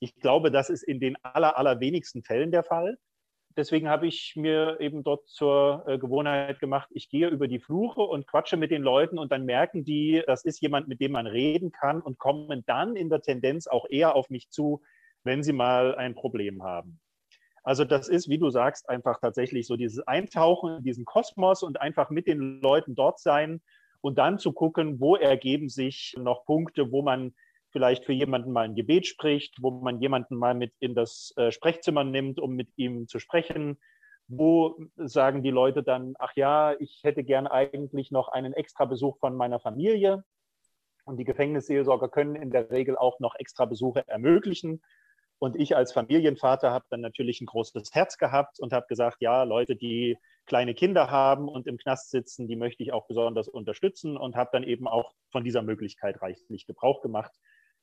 [0.00, 2.98] Ich glaube, das ist in den aller, allerwenigsten Fällen der Fall
[3.56, 8.02] deswegen habe ich mir eben dort zur äh, Gewohnheit gemacht, ich gehe über die Fluche
[8.02, 11.26] und quatsche mit den Leuten und dann merken die, das ist jemand, mit dem man
[11.26, 14.82] reden kann und kommen dann in der Tendenz auch eher auf mich zu,
[15.24, 17.00] wenn sie mal ein Problem haben.
[17.62, 21.80] Also das ist, wie du sagst, einfach tatsächlich so dieses Eintauchen in diesen Kosmos und
[21.80, 23.60] einfach mit den Leuten dort sein
[24.00, 27.34] und dann zu gucken, wo ergeben sich noch Punkte, wo man
[27.70, 31.50] vielleicht für jemanden mal ein Gebet spricht, wo man jemanden mal mit in das äh,
[31.52, 33.78] Sprechzimmer nimmt, um mit ihm zu sprechen.
[34.28, 39.18] Wo sagen die Leute dann, ach ja, ich hätte gern eigentlich noch einen extra Besuch
[39.18, 40.24] von meiner Familie.
[41.04, 44.82] Und die Gefängnisseelsorger können in der Regel auch noch extra Besuche ermöglichen.
[45.38, 49.42] Und ich als Familienvater habe dann natürlich ein großes Herz gehabt und habe gesagt, ja,
[49.42, 54.16] Leute, die kleine Kinder haben und im Knast sitzen, die möchte ich auch besonders unterstützen
[54.16, 57.32] und habe dann eben auch von dieser Möglichkeit reichlich Gebrauch gemacht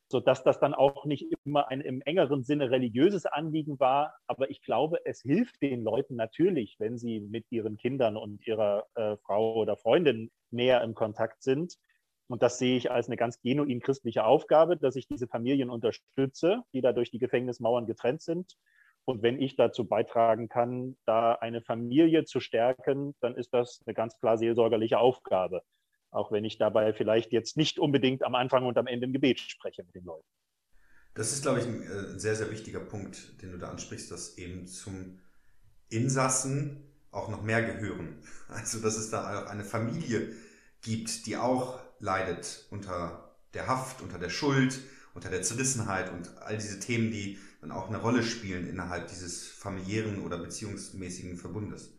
[0.09, 4.15] sodass das dann auch nicht immer ein im engeren Sinne religiöses Anliegen war.
[4.27, 8.85] Aber ich glaube, es hilft den Leuten natürlich, wenn sie mit ihren Kindern und ihrer
[8.95, 11.77] äh, Frau oder Freundin näher im Kontakt sind.
[12.29, 16.61] Und das sehe ich als eine ganz genuin christliche Aufgabe, dass ich diese Familien unterstütze,
[16.73, 18.57] die da durch die Gefängnismauern getrennt sind.
[19.05, 23.93] Und wenn ich dazu beitragen kann, da eine Familie zu stärken, dann ist das eine
[23.93, 25.63] ganz klar seelsorgerliche Aufgabe.
[26.11, 29.39] Auch wenn ich dabei vielleicht jetzt nicht unbedingt am Anfang und am Ende ein Gebet
[29.39, 30.27] spreche mit den Leuten.
[31.13, 34.37] Das ist, glaube ich, ein, äh, sehr, sehr wichtiger Punkt, den du da ansprichst, dass
[34.37, 35.19] eben zum
[35.89, 38.21] Insassen auch noch mehr gehören.
[38.49, 40.31] Also, dass es da auch eine Familie
[40.81, 44.79] gibt, die auch leidet unter der Haft, unter der Schuld,
[45.13, 49.47] unter der Zerrissenheit und all diese Themen, die dann auch eine Rolle spielen innerhalb dieses
[49.47, 51.96] familiären oder beziehungsmäßigen Verbundes.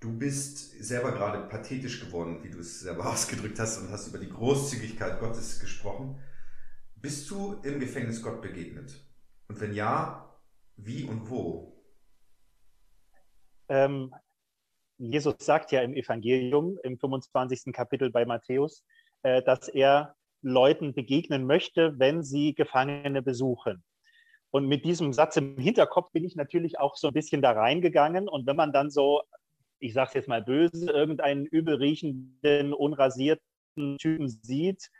[0.00, 4.18] Du bist selber gerade pathetisch geworden, wie du es selber ausgedrückt hast und hast über
[4.18, 6.20] die Großzügigkeit Gottes gesprochen.
[6.96, 9.04] Bist du im Gefängnis Gott begegnet?
[9.48, 10.28] Und wenn ja,
[10.76, 11.82] wie und wo?
[13.68, 14.14] Ähm,
[14.98, 17.72] Jesus sagt ja im Evangelium, im 25.
[17.72, 18.84] Kapitel bei Matthäus,
[19.22, 23.82] äh, dass er Leuten begegnen möchte, wenn sie Gefangene besuchen.
[24.50, 28.28] Und mit diesem Satz im Hinterkopf bin ich natürlich auch so ein bisschen da reingegangen.
[28.28, 29.22] Und wenn man dann so
[29.78, 34.90] ich sage es jetzt mal böse, irgendeinen übelriechenden, unrasierten Typen sieht,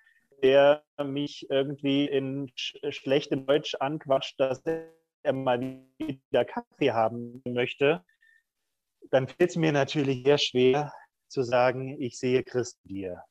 [0.42, 5.60] der mich irgendwie in sch schlechtem Deutsch anquatscht, dass er mal
[5.98, 8.04] wieder Kaffee haben möchte,
[9.10, 10.92] dann fällt es mir natürlich sehr schwer
[11.28, 13.22] zu sagen, ich sehe Christ dir.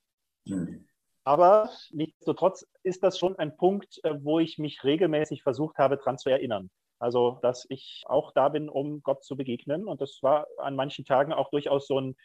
[0.45, 0.87] Mhm.
[1.23, 6.17] Aber nichtsdestotrotz ist das schon ein Punkt, äh, wo ich mich regelmäßig versucht habe, daran
[6.17, 6.69] zu erinnern.
[6.99, 9.87] Also, dass ich auch da bin, um Gott zu begegnen.
[9.87, 12.15] Und das war an manchen Tagen auch durchaus so ein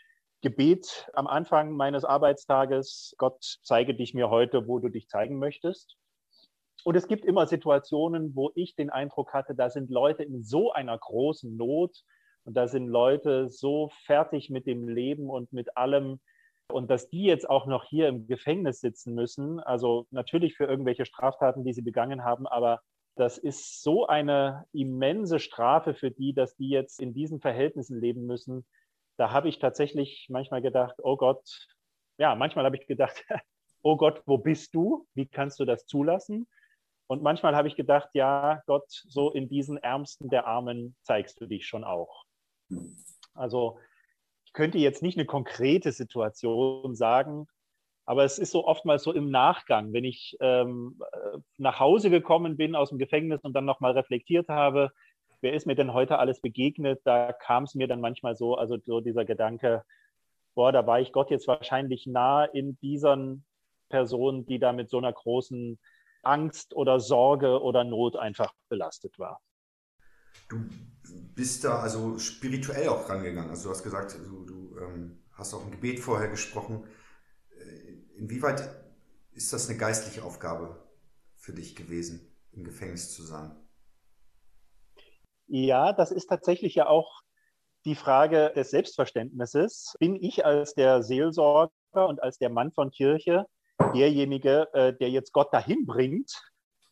[0.41, 3.15] Gebet am Anfang meines Arbeitstages.
[3.19, 5.97] Gott, zeige dich mir heute, wo du dich zeigen möchtest.
[6.85, 10.73] Und es gibt immer Situationen, wo ich den Eindruck hatte, da sind Leute in so
[10.73, 12.03] einer großen Not
[12.45, 16.19] und da sind Leute so fertig mit dem Leben und mit allem.
[16.69, 21.05] Und dass die jetzt auch noch hier im Gefängnis sitzen müssen, also natürlich für irgendwelche
[21.05, 22.81] Straftaten, die sie begangen haben, aber
[23.17, 28.27] das ist so eine immense Strafe für die, dass die jetzt in diesen Verhältnissen leben
[28.27, 28.67] müssen.
[29.17, 31.69] Da habe ich tatsächlich manchmal gedacht, oh Gott,
[32.19, 33.25] ja, manchmal habe ich gedacht,
[33.83, 35.07] oh Gott, wo bist du?
[35.15, 36.47] Wie kannst du das zulassen?
[37.07, 41.47] Und manchmal habe ich gedacht, ja, Gott, so in diesen Ärmsten der Armen zeigst du
[41.47, 42.25] dich schon auch.
[43.35, 43.93] Also ich
[44.53, 47.47] ich könnte jetzt nicht eine konkrete Situation sagen,
[48.05, 51.01] aber es ist so oftmals so im Nachgang, wenn ich ähm,
[51.57, 54.91] nach Hause gekommen bin aus dem Gefängnis und dann nochmal reflektiert habe,
[55.41, 58.79] wer ist mir denn heute alles begegnet, da kam es mir dann manchmal so, also
[58.85, 59.85] so dieser Gedanke,
[60.55, 63.45] boah, da war ich Gott jetzt wahrscheinlich nah in diesen
[63.89, 65.79] Personen, die da mit so einer großen
[66.23, 69.41] Angst oder Sorge oder Not einfach belastet war.
[70.49, 70.65] Du
[71.35, 73.51] bist da also spirituell auch rangegangen.
[73.51, 76.85] Also du hast gesagt, du, du ähm, hast auch ein Gebet vorher gesprochen.
[78.17, 78.69] Inwieweit
[79.33, 80.83] ist das eine geistliche Aufgabe
[81.37, 82.21] für dich gewesen,
[82.53, 83.57] im Gefängnis zu sein?
[85.47, 87.23] Ja, das ist tatsächlich ja auch
[87.85, 89.95] die Frage des Selbstverständnisses.
[89.99, 93.47] Bin ich als der Seelsorger und als der Mann von Kirche
[93.95, 96.33] derjenige, äh, der jetzt Gott dahin bringt,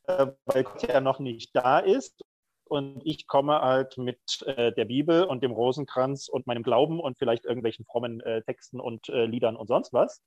[0.05, 2.25] äh, weil Gott ja noch nicht da ist
[2.71, 7.19] und ich komme halt mit äh, der Bibel und dem Rosenkranz und meinem Glauben und
[7.19, 10.23] vielleicht irgendwelchen frommen äh, Texten und äh, Liedern und sonst was.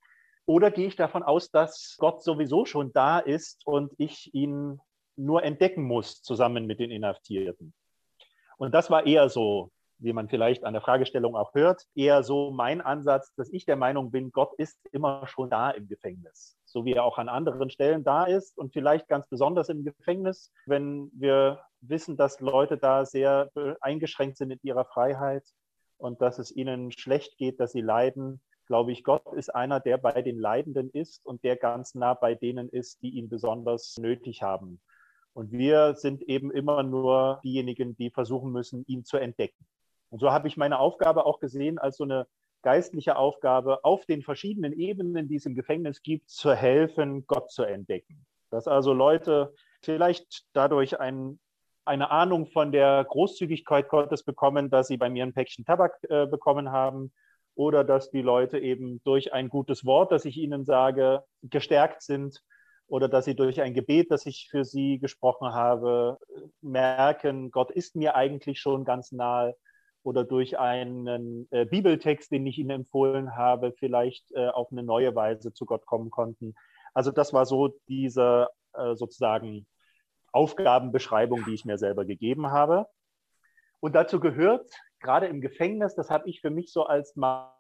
[0.46, 4.80] Oder gehe ich davon aus, dass Gott sowieso schon da ist und ich ihn
[5.16, 7.74] nur entdecken muss, zusammen mit den Inhaftierten?
[8.58, 12.52] Und das war eher so, wie man vielleicht an der Fragestellung auch hört, eher so
[12.52, 16.84] mein Ansatz, dass ich der Meinung bin, Gott ist immer schon da im Gefängnis, so
[16.84, 21.10] wie er auch an anderen Stellen da ist und vielleicht ganz besonders im Gefängnis, wenn
[21.14, 25.44] wir wissen, dass Leute da sehr eingeschränkt sind in ihrer Freiheit
[25.98, 29.98] und dass es ihnen schlecht geht, dass sie leiden, glaube ich, Gott ist einer, der
[29.98, 34.42] bei den Leidenden ist und der ganz nah bei denen ist, die ihn besonders nötig
[34.42, 34.82] haben.
[35.34, 39.66] Und wir sind eben immer nur diejenigen, die versuchen müssen, ihn zu entdecken.
[40.10, 42.28] Und so habe ich meine Aufgabe auch gesehen als so eine
[42.62, 47.64] geistliche Aufgabe, auf den verschiedenen Ebenen, die es im Gefängnis gibt, zu helfen, Gott zu
[47.64, 48.26] entdecken.
[48.52, 51.40] Dass also Leute vielleicht dadurch ein,
[51.84, 56.26] eine Ahnung von der Großzügigkeit Gottes bekommen, dass sie bei mir ein Päckchen Tabak äh,
[56.28, 57.12] bekommen haben
[57.56, 62.44] oder dass die Leute eben durch ein gutes Wort, das ich ihnen sage, gestärkt sind
[62.88, 66.18] oder dass sie durch ein Gebet, das ich für sie gesprochen habe,
[66.62, 69.56] merken, Gott ist mir eigentlich schon ganz nahe
[70.04, 75.16] oder durch einen äh, Bibeltext, den ich ihnen empfohlen habe, vielleicht äh, auf eine neue
[75.16, 76.56] Weise zu Gott kommen konnten.
[76.94, 79.66] Also das war so diese äh, sozusagen
[80.32, 82.88] Aufgabenbeschreibung, die ich mir selber gegeben habe.
[83.80, 84.72] Und dazu gehört,
[85.04, 87.52] gerade im Gefängnis, das habe ich für mich so als mein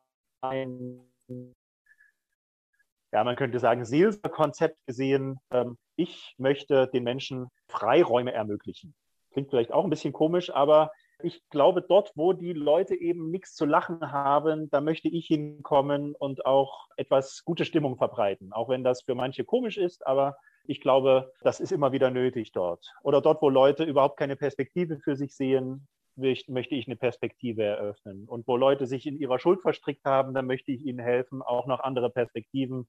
[3.13, 5.39] ja, man könnte sagen, Seelsorgerkonzept gesehen.
[5.51, 8.95] Ähm, ich möchte den Menschen Freiräume ermöglichen.
[9.31, 13.53] Klingt vielleicht auch ein bisschen komisch, aber ich glaube, dort, wo die Leute eben nichts
[13.53, 18.51] zu lachen haben, da möchte ich hinkommen und auch etwas gute Stimmung verbreiten.
[18.51, 22.51] Auch wenn das für manche komisch ist, aber ich glaube, das ist immer wieder nötig
[22.51, 22.93] dort.
[23.03, 28.25] Oder dort, wo Leute überhaupt keine Perspektive für sich sehen, möchte ich eine Perspektive eröffnen.
[28.27, 31.65] Und wo Leute sich in ihrer Schuld verstrickt haben, dann möchte ich ihnen helfen, auch
[31.65, 32.87] noch andere Perspektiven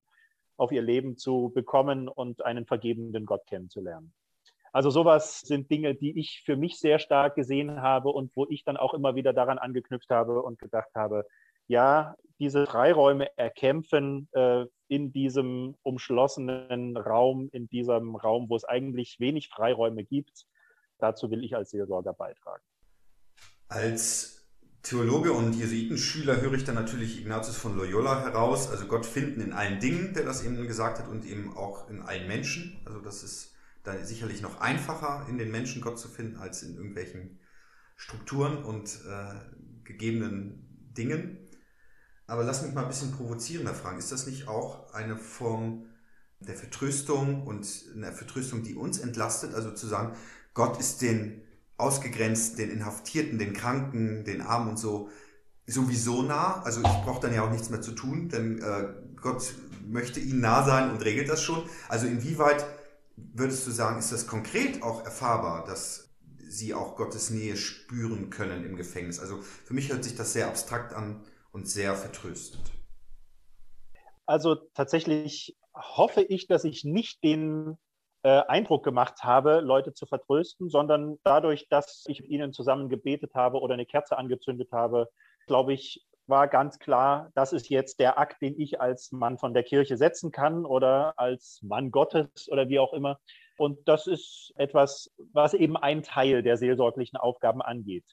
[0.57, 4.13] auf ihr Leben zu bekommen und einen vergebenden Gott kennenzulernen.
[4.73, 8.65] Also sowas sind Dinge, die ich für mich sehr stark gesehen habe und wo ich
[8.65, 11.25] dann auch immer wieder daran angeknüpft habe und gedacht habe,
[11.69, 19.21] ja, diese Freiräume erkämpfen äh, in diesem umschlossenen Raum, in diesem Raum, wo es eigentlich
[19.21, 20.45] wenig Freiräume gibt.
[20.99, 22.63] Dazu will ich als Seelsorger beitragen.
[23.69, 24.35] Als
[24.83, 29.55] Theologe und Jesuitenschüler höre ich dann natürlich Ignatius von Loyola heraus, also Gott finden in
[29.55, 32.79] allen Dingen, der das eben gesagt hat, und eben auch in allen Menschen.
[32.85, 36.77] Also das ist dann sicherlich noch einfacher, in den Menschen Gott zu finden, als in
[36.77, 37.39] irgendwelchen
[37.97, 39.35] Strukturen und äh,
[39.85, 41.39] gegebenen Dingen.
[42.27, 43.99] Aber lass mich mal ein bisschen provozierender fragen.
[43.99, 45.87] Ist das nicht auch eine Form
[46.41, 49.55] der Vertröstung und eine Vertröstung, die uns entlastet?
[49.55, 50.17] Also zu sagen,
[50.53, 51.43] Gott ist den
[51.77, 55.09] ausgegrenzt, den Inhaftierten, den Kranken, den Armen und so
[55.67, 56.63] sowieso nah.
[56.63, 59.55] Also ich brauche dann ja auch nichts mehr zu tun, denn äh, Gott
[59.87, 61.63] möchte ihnen nah sein und regelt das schon.
[61.89, 62.65] Also inwieweit
[63.17, 66.15] würdest du sagen, ist das konkret auch erfahrbar, dass
[66.47, 69.19] sie auch Gottes Nähe spüren können im Gefängnis?
[69.19, 72.73] Also für mich hört sich das sehr abstrakt an und sehr vertröstend.
[74.27, 77.77] Also tatsächlich hoffe ich, dass ich nicht den
[78.25, 83.35] äh, Eindruck gemacht habe, Leute zu vertrösten, sondern dadurch, dass ich mit ihnen zusammen gebetet
[83.35, 85.09] habe oder eine Kerze angezündet habe,
[85.47, 89.53] glaube ich, war ganz klar, das ist jetzt der Akt, den ich als Mann von
[89.53, 93.21] der Kirche setzen kann oder als Mann Gottes oder wie auch immer.
[93.59, 98.07] Und das ist etwas, was eben ein Teil der seelsorglichen Aufgaben angeht.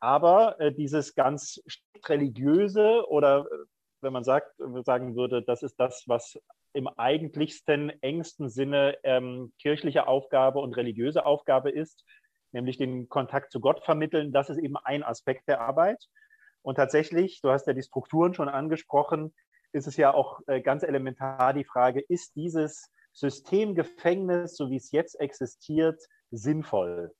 [0.00, 1.62] Aber äh, dieses ganz
[2.08, 3.56] religiöse oder äh,
[4.00, 4.54] wenn man sagt,
[4.86, 6.38] sagen würde, das ist das, was
[6.72, 12.04] im eigentlichsten, engsten Sinne ähm, kirchliche Aufgabe und religiöse Aufgabe ist,
[12.52, 14.32] nämlich den Kontakt zu Gott vermitteln.
[14.32, 16.04] Das ist eben ein Aspekt der Arbeit.
[16.62, 19.34] Und tatsächlich, du hast ja die Strukturen schon angesprochen,
[19.72, 24.76] ist es ja auch äh, ganz elementar die Frage, ist dieses System Gefängnis, so wie
[24.76, 27.12] es jetzt existiert, sinnvoll?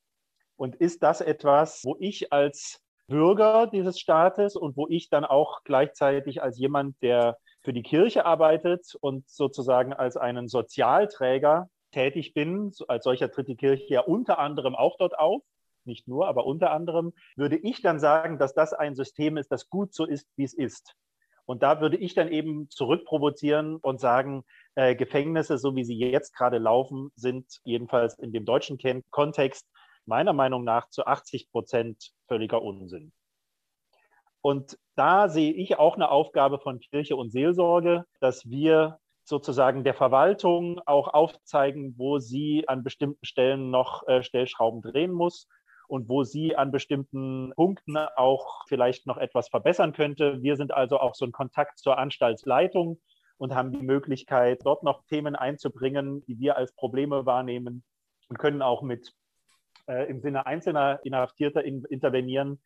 [0.57, 5.65] Und ist das etwas, wo ich als Bürger dieses Staates und wo ich dann auch
[5.65, 12.73] gleichzeitig als jemand, der für die Kirche arbeitet und sozusagen als einen Sozialträger tätig bin,
[12.89, 15.43] als solcher tritt die Kirche ja unter anderem auch dort auf,
[15.85, 19.69] nicht nur, aber unter anderem, würde ich dann sagen, dass das ein System ist, das
[19.69, 20.95] gut so ist, wie es ist.
[21.47, 24.45] Und da würde ich dann eben zurückprovozieren und sagen,
[24.77, 28.79] äh, Gefängnisse, so wie sie jetzt gerade laufen, sind jedenfalls in dem deutschen
[29.11, 29.67] Kontext
[30.07, 33.13] meiner Meinung nach zu 80 Prozent völliger Unsinn.
[34.43, 39.95] Und da sehe ich auch eine Aufgabe von Kirche und Seelsorge, dass wir sozusagen der
[39.95, 45.47] Verwaltung auch aufzeigen, wo sie an bestimmten Stellen noch äh, Stellschrauben drehen muss
[45.89, 50.43] und wo sie an bestimmten Punkten auch vielleicht noch etwas verbessern könnte.
[50.43, 53.01] Wir sind also auch so ein Kontakt zur Anstaltsleitung
[53.39, 57.83] und haben die Möglichkeit, dort noch Themen einzubringen, die wir als Probleme wahrnehmen
[58.29, 59.13] und können auch mit
[59.89, 62.61] äh, im Sinne einzelner Inhaftierter in, intervenieren.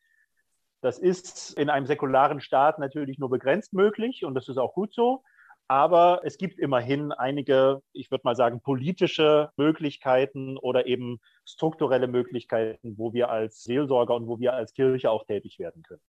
[0.84, 4.92] Das ist in einem säkularen Staat natürlich nur begrenzt möglich und das ist auch gut
[4.92, 5.24] so.
[5.66, 12.98] Aber es gibt immerhin einige, ich würde mal sagen, politische Möglichkeiten oder eben strukturelle Möglichkeiten,
[12.98, 16.02] wo wir als Seelsorger und wo wir als Kirche auch tätig werden können.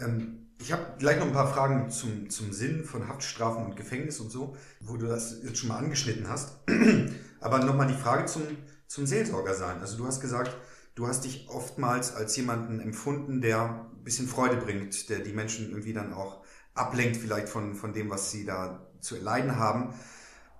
[0.00, 4.20] Ähm, ich habe gleich noch ein paar Fragen zum, zum Sinn von Haftstrafen und Gefängnis
[4.20, 6.60] und so, wo du das jetzt schon mal angeschnitten hast.
[7.40, 8.42] Aber nochmal die Frage zum,
[8.86, 9.80] zum Seelsorger sein.
[9.80, 10.54] Also du hast gesagt,
[10.96, 15.70] du hast dich oftmals als jemanden empfunden, der ein bisschen Freude bringt, der die Menschen
[15.70, 16.42] irgendwie dann auch
[16.74, 19.94] ablenkt vielleicht von, von dem, was sie da zu erleiden haben.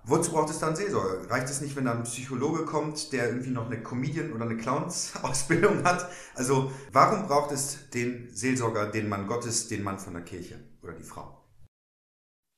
[0.03, 1.29] Wozu braucht es dann Seelsorger?
[1.29, 4.55] Reicht es nicht, wenn da ein Psychologe kommt, der irgendwie noch eine Comedian- oder eine
[4.55, 6.09] Clowns-Ausbildung hat?
[6.33, 10.93] Also warum braucht es den Seelsorger, den Mann Gottes, den Mann von der Kirche oder
[10.93, 11.43] die Frau?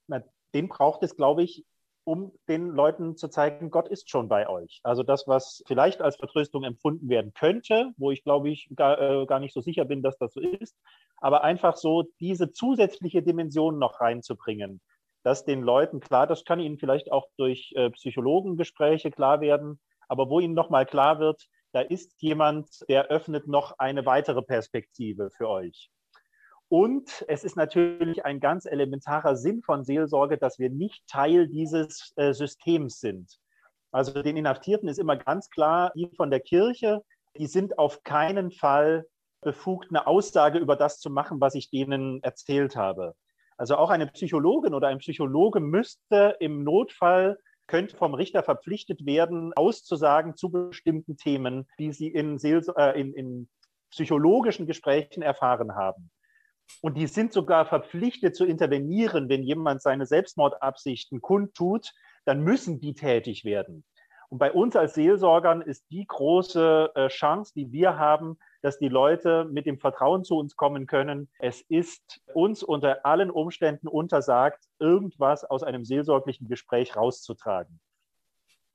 [0.07, 0.21] Na,
[0.53, 1.65] den braucht es, glaube ich,
[2.03, 4.79] um den Leuten zu zeigen, Gott ist schon bei euch.
[4.83, 9.25] Also das, was vielleicht als Vertröstung empfunden werden könnte, wo ich glaube ich gar, äh,
[9.25, 10.75] gar nicht so sicher bin, dass das so ist,
[11.17, 14.81] aber einfach so diese zusätzliche Dimension noch reinzubringen,
[15.23, 20.29] dass den Leuten klar, das kann ihnen vielleicht auch durch äh, Psychologengespräche klar werden, aber
[20.29, 25.47] wo ihnen nochmal klar wird, da ist jemand, der öffnet noch eine weitere Perspektive für
[25.47, 25.91] euch.
[26.69, 32.13] Und es ist natürlich ein ganz elementarer Sinn von Seelsorge, dass wir nicht Teil dieses
[32.15, 33.39] äh, Systems sind.
[33.91, 37.01] Also den Inhaftierten ist immer ganz klar, die von der Kirche,
[37.37, 39.07] die sind auf keinen Fall
[39.41, 43.15] befugt, eine Aussage über das zu machen, was ich denen erzählt habe.
[43.57, 49.53] Also auch eine Psychologin oder ein Psychologe müsste im Notfall könnte vom Richter verpflichtet werden,
[49.53, 53.49] auszusagen zu bestimmten Themen, die sie in, Seels äh, in, in
[53.91, 56.11] psychologischen Gesprächen erfahren haben.
[56.81, 61.93] Und die sind sogar verpflichtet zu intervenieren, wenn jemand seine Selbstmordabsichten kundtut,
[62.25, 63.83] dann müssen die tätig werden.
[64.29, 68.87] Und bei uns als Seelsorgern ist die große äh, Chance, die wir haben, dass die
[68.87, 71.29] Leute mit dem Vertrauen zu uns kommen können.
[71.39, 77.79] Es ist uns unter allen Umständen untersagt, irgendwas aus einem seelsorglichen Gespräch rauszutragen.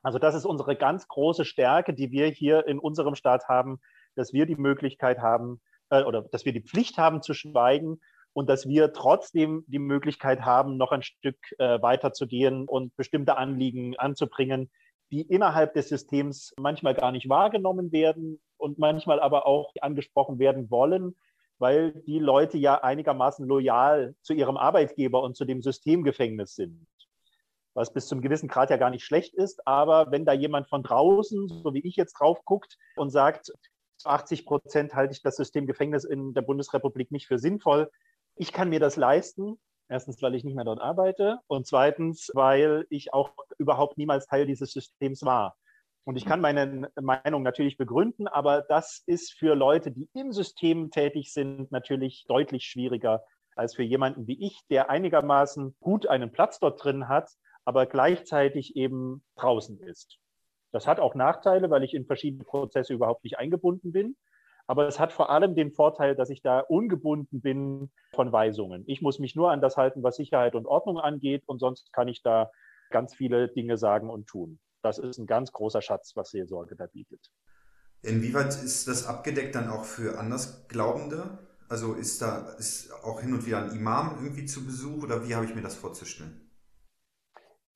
[0.03, 3.81] Also das ist unsere ganz große Stärke, die wir hier in unserem Staat haben,
[4.17, 8.01] dass wir die Möglichkeit haben, äh, oder dass wir die Pflicht haben zu schweigen
[8.33, 12.95] und dass wir trotzdem die Möglichkeit haben, noch ein Stück äh, weiter zu gehen und
[12.97, 14.71] bestimmte Anliegen anzubringen,
[15.11, 20.71] die innerhalb des Systems manchmal gar nicht wahrgenommen werden und manchmal aber auch angesprochen werden
[20.71, 21.15] wollen,
[21.59, 26.87] weil die Leute ja einigermaßen loyal zu ihrem Arbeitgeber und zu dem Systemgefängnis sind.
[27.75, 30.83] Was bis zum gewissen Grad ja gar nicht schlecht ist, aber wenn da jemand von
[30.83, 33.53] draußen, so wie ich jetzt drauf guckt und sagt,
[34.05, 37.91] 80 Prozent halte ich das System Gefängnis in der Bundesrepublik nicht für sinnvoll.
[38.37, 39.59] Ich kann mir das leisten.
[39.89, 44.47] Erstens, weil ich nicht mehr dort arbeite und zweitens, weil ich auch überhaupt niemals Teil
[44.47, 45.59] dieses Systems war.
[46.05, 50.91] Und ich kann meine Meinung natürlich begründen, aber das ist für Leute, die im System
[50.91, 53.25] tätig sind, natürlich deutlich schwieriger
[53.57, 57.31] als für jemanden wie ich, der einigermaßen gut einen Platz dort drin hat,
[57.65, 60.19] aber gleichzeitig eben draußen ist.
[60.75, 64.17] Das hat auch Nachteile, weil ich in verschiedene Prozesse überhaupt nicht eingebunden bin.
[64.67, 68.83] Aber es hat vor allem den Vorteil, dass ich da ungebunden bin von Weisungen.
[68.89, 72.09] Ich muss mich nur an das halten, was Sicherheit und Ordnung angeht, und sonst kann
[72.09, 72.51] ich da
[72.91, 74.59] ganz viele Dinge sagen und tun.
[74.83, 77.31] Das ist ein ganz großer Schatz, was Seelsorge da bietet.
[78.03, 81.39] Inwieweit ist das abgedeckt dann auch für Andersglaubende?
[81.69, 85.37] Also ist da ist auch hin und wieder ein Imam irgendwie zu Besuch oder wie
[85.37, 86.44] habe ich mir das vorzustellen?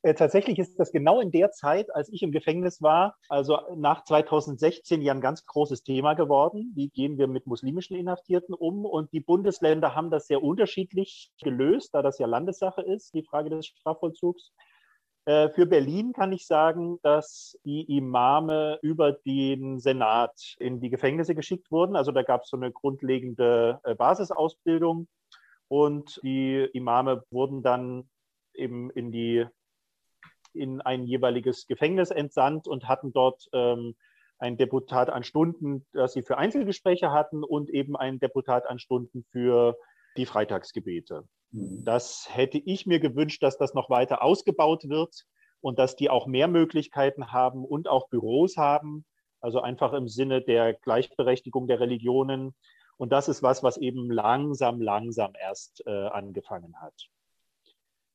[0.09, 4.04] Äh, tatsächlich ist das genau in der Zeit, als ich im Gefängnis war, also nach
[4.04, 6.72] 2016 ja ein ganz großes Thema geworden.
[6.74, 8.86] Wie gehen wir mit muslimischen Inhaftierten um?
[8.86, 13.50] Und die Bundesländer haben das sehr unterschiedlich gelöst, da das ja Landessache ist, die Frage
[13.50, 14.52] des Strafvollzugs.
[15.26, 21.34] Äh, für Berlin kann ich sagen, dass die Imame über den Senat in die Gefängnisse
[21.34, 21.96] geschickt wurden.
[21.96, 25.06] Also da gab es so eine grundlegende äh, Basisausbildung
[25.68, 28.09] und die Imame wurden dann
[28.54, 29.46] eben in die
[30.59, 33.94] in ein jeweiliges Gefängnis entsandt und hatten dort ähm,
[34.38, 39.24] ein Deputat an Stunden, das sie für Einzelgespräche hatten und eben ein Deputat an Stunden
[39.30, 39.76] für
[40.16, 41.24] die Freitagsgebete.
[41.50, 41.84] Mhm.
[41.84, 45.24] Das hätte ich mir gewünscht, dass das noch weiter ausgebaut wird
[45.61, 49.04] und dass die auch mehr Möglichkeiten haben und auch Büros haben,
[49.40, 52.54] also einfach im Sinne der Gleichberechtigung der Religionen.
[52.96, 56.94] Und das ist was, was eben langsam, langsam erst äh, angefangen hat.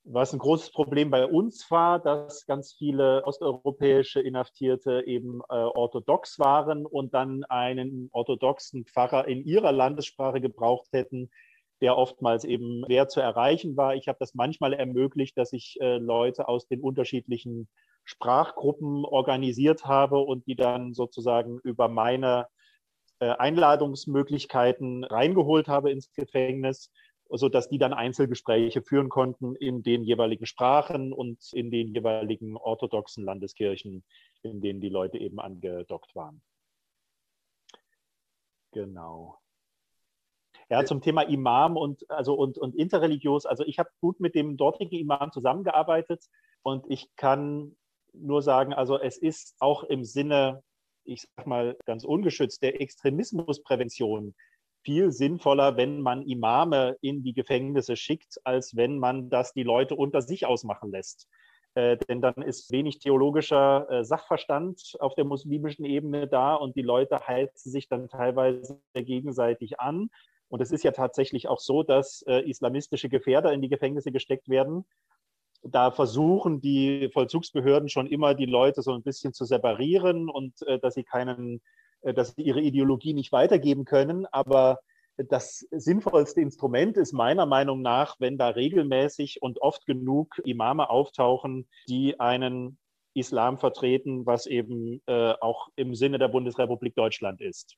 [0.05, 6.39] Was ein großes Problem bei uns war, dass ganz viele osteuropäische Inhaftierte eben äh, orthodox
[6.39, 11.31] waren und dann einen orthodoxen Pfarrer in ihrer Landessprache gebraucht hätten,
[11.79, 13.95] der oftmals eben schwer zu erreichen war.
[13.95, 17.69] Ich habe das manchmal ermöglicht, dass ich äh, Leute aus den unterschiedlichen
[18.03, 22.47] Sprachgruppen organisiert habe und die dann sozusagen über meine
[23.19, 26.91] äh, Einladungsmöglichkeiten reingeholt habe ins Gefängnis
[27.38, 33.23] sodass die dann Einzelgespräche führen konnten in den jeweiligen Sprachen und in den jeweiligen orthodoxen
[33.23, 34.03] Landeskirchen,
[34.43, 36.41] in denen die Leute eben angedockt waren.
[38.71, 39.39] Genau.
[40.69, 43.45] Ja, zum Thema Imam und, also und, und interreligios.
[43.45, 46.25] Also ich habe gut mit dem dortigen Imam zusammengearbeitet
[46.61, 47.75] und ich kann
[48.13, 50.63] nur sagen, also es ist auch im Sinne,
[51.03, 54.36] ich sag mal ganz ungeschützt, der Extremismusprävention
[54.84, 59.95] viel sinnvoller, wenn man Imame in die Gefängnisse schickt, als wenn man das die Leute
[59.95, 61.27] unter sich ausmachen lässt.
[61.75, 66.84] Äh, denn dann ist wenig theologischer äh, Sachverstand auf der muslimischen Ebene da und die
[66.84, 70.09] Leute heizen sich dann teilweise gegenseitig an.
[70.49, 74.49] Und es ist ja tatsächlich auch so, dass äh, islamistische Gefährder in die Gefängnisse gesteckt
[74.49, 74.86] werden.
[75.63, 80.77] Da versuchen die Vollzugsbehörden schon immer, die Leute so ein bisschen zu separieren und äh,
[80.77, 81.61] dass sie keinen
[82.03, 84.25] dass sie ihre Ideologie nicht weitergeben können.
[84.31, 84.79] Aber
[85.17, 91.67] das sinnvollste Instrument ist meiner Meinung nach, wenn da regelmäßig und oft genug Imame auftauchen,
[91.87, 92.77] die einen
[93.13, 97.75] Islam vertreten, was eben äh, auch im Sinne der Bundesrepublik Deutschland ist.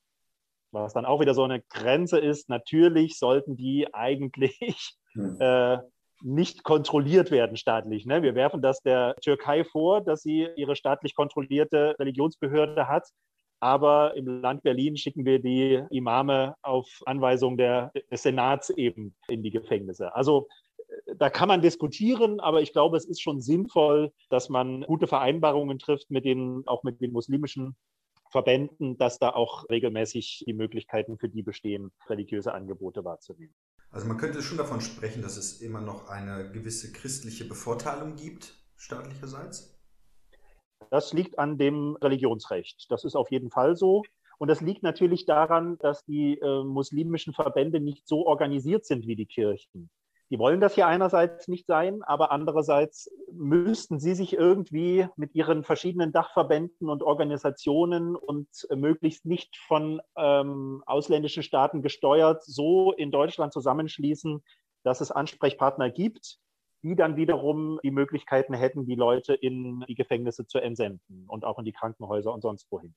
[0.71, 5.37] Was dann auch wieder so eine Grenze ist, natürlich sollten die eigentlich hm.
[5.39, 5.77] äh,
[6.21, 8.05] nicht kontrolliert werden staatlich.
[8.05, 8.23] Ne?
[8.23, 13.07] Wir werfen das der Türkei vor, dass sie ihre staatlich kontrollierte Religionsbehörde hat.
[13.65, 19.41] Aber im Land Berlin schicken wir die Imame auf Anweisung der, des Senats eben in
[19.41, 20.13] die Gefängnisse.
[20.13, 20.47] Also
[20.77, 25.07] äh, da kann man diskutieren, aber ich glaube, es ist schon sinnvoll, dass man gute
[25.07, 27.75] Vereinbarungen trifft mit den, auch mit den muslimischen
[28.29, 33.55] Verbänden, dass da auch regelmäßig die Möglichkeiten für die bestehen, religiöse Angebote wahrzunehmen.
[33.89, 38.53] Also man könnte schon davon sprechen, dass es immer noch eine gewisse christliche Bevorteilung gibt,
[38.75, 39.74] staatlicherseits.
[40.95, 42.89] Das liegt an dem Religionsrecht.
[42.89, 44.03] Das ist auf jeden Fall so.
[44.37, 49.17] Und das liegt natürlich daran, dass die äh, muslimischen Verbände nicht so organisiert sind wie
[49.17, 49.89] die Kirchen.
[50.29, 55.65] Die wollen das ja einerseits nicht sein, aber andererseits müssten sie sich irgendwie mit ihren
[55.65, 63.11] verschiedenen Dachverbänden und Organisationen und äh, möglichst nicht von ähm, ausländischen Staaten gesteuert so in
[63.11, 64.41] Deutschland zusammenschließen,
[64.83, 66.39] dass es Ansprechpartner gibt,
[66.85, 71.57] die dann wiederum die Möglichkeiten hätten, die Leute in die Gefängnisse zu entsenden und auch
[71.57, 72.93] in die Krankenhäuser und sonst wohin.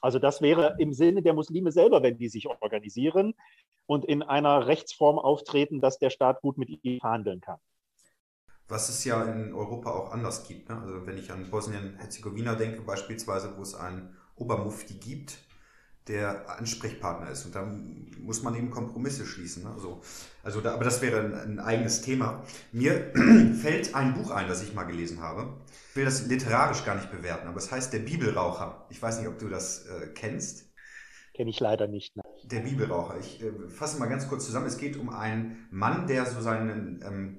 [0.00, 3.34] Also das wäre im Sinne der Muslime selber, wenn die sich organisieren
[3.86, 7.58] und in einer Rechtsform auftreten, dass der Staat gut mit ihnen verhandeln kann.
[8.68, 10.68] Was es ja in Europa auch anders gibt.
[10.68, 10.78] Ne?
[10.78, 15.38] Also wenn ich an Bosnien-Herzegowina denke beispielsweise, wo es einen Obermufti gibt,
[16.08, 17.46] der Ansprechpartner ist.
[17.46, 17.70] Und da
[18.18, 19.64] muss man eben Kompromisse schließen.
[19.64, 19.70] Ne?
[19.70, 20.00] Also,
[20.42, 22.42] also da, aber das wäre ein, ein, eigenes Thema.
[22.72, 23.12] Mir
[23.60, 25.54] fällt ein Buch ein, das ich mal gelesen habe.
[25.90, 28.86] Ich will das literarisch gar nicht bewerten, aber es heißt Der Bibelraucher.
[28.90, 30.70] Ich weiß nicht, ob du das äh, kennst.
[31.34, 32.16] Kenne ich leider nicht.
[32.16, 32.22] Ne?
[32.44, 33.18] Der Bibelraucher.
[33.20, 34.66] Ich äh, fasse mal ganz kurz zusammen.
[34.66, 37.38] Es geht um einen Mann, der so seinen, ähm,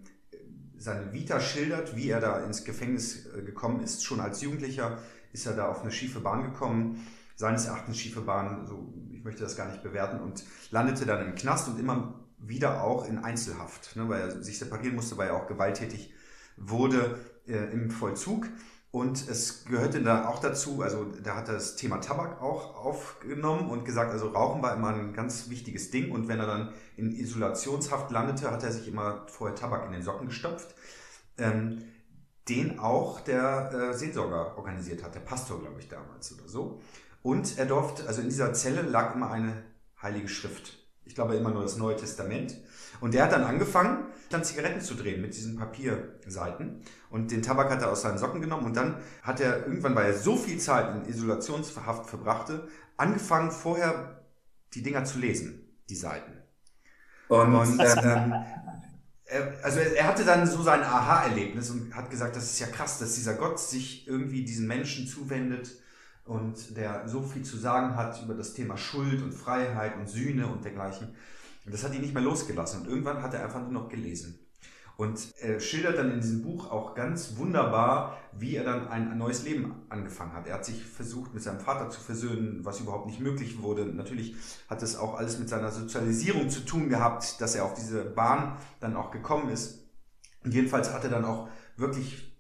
[0.78, 4.06] seine Vita schildert, wie er da ins Gefängnis äh, gekommen ist.
[4.06, 5.00] Schon als Jugendlicher
[5.34, 7.06] ist er da auf eine schiefe Bahn gekommen
[7.36, 11.36] seines Erachtens schiefe Bahn, so, ich möchte das gar nicht bewerten, und landete dann im
[11.36, 15.36] Knast und immer wieder auch in Einzelhaft, ne, weil er sich separieren musste, weil er
[15.36, 16.14] auch gewalttätig
[16.58, 18.48] wurde äh, im Vollzug.
[18.92, 23.72] Und es gehörte da auch dazu, also da hat er das Thema Tabak auch aufgenommen
[23.72, 26.12] und gesagt, also Rauchen war immer ein ganz wichtiges Ding.
[26.12, 30.04] Und wenn er dann in Isolationshaft landete, hat er sich immer vorher Tabak in den
[30.04, 30.76] Socken gestopft.
[31.40, 31.80] Ähm,
[32.50, 36.82] den auch der äh, Seelsorger organisiert hat, der Pastor, glaube ich, damals oder so.
[37.24, 39.64] Und er durfte, also in dieser Zelle lag immer eine
[40.02, 40.78] heilige Schrift.
[41.06, 42.58] Ich glaube immer nur das Neue Testament.
[43.00, 46.82] Und der hat dann angefangen, dann Zigaretten zu drehen mit diesen Papierseiten.
[47.10, 48.66] Und den Tabak hat er aus seinen Socken genommen.
[48.66, 52.68] Und dann hat er irgendwann, weil er so viel Zeit in Isolationshaft verbrachte,
[52.98, 54.22] angefangen, vorher
[54.74, 56.34] die Dinger zu lesen, die Seiten.
[57.30, 58.34] Und, und ähm,
[59.64, 63.16] also er hatte dann so sein Aha-Erlebnis und hat gesagt, das ist ja krass, dass
[63.16, 65.83] dieser Gott sich irgendwie diesen Menschen zuwendet
[66.26, 70.48] und der so viel zu sagen hat über das Thema Schuld und Freiheit und Sühne
[70.48, 71.16] und dergleichen.
[71.66, 72.82] Und das hat ihn nicht mehr losgelassen.
[72.82, 74.40] Und irgendwann hat er einfach nur noch gelesen.
[74.96, 79.44] Und er schildert dann in diesem Buch auch ganz wunderbar, wie er dann ein neues
[79.44, 80.46] Leben angefangen hat.
[80.46, 83.86] Er hat sich versucht, mit seinem Vater zu versöhnen, was überhaupt nicht möglich wurde.
[83.86, 84.36] Natürlich
[84.70, 88.58] hat es auch alles mit seiner Sozialisierung zu tun gehabt, dass er auf diese Bahn
[88.80, 89.80] dann auch gekommen ist.
[90.44, 92.33] Und jedenfalls hat er dann auch wirklich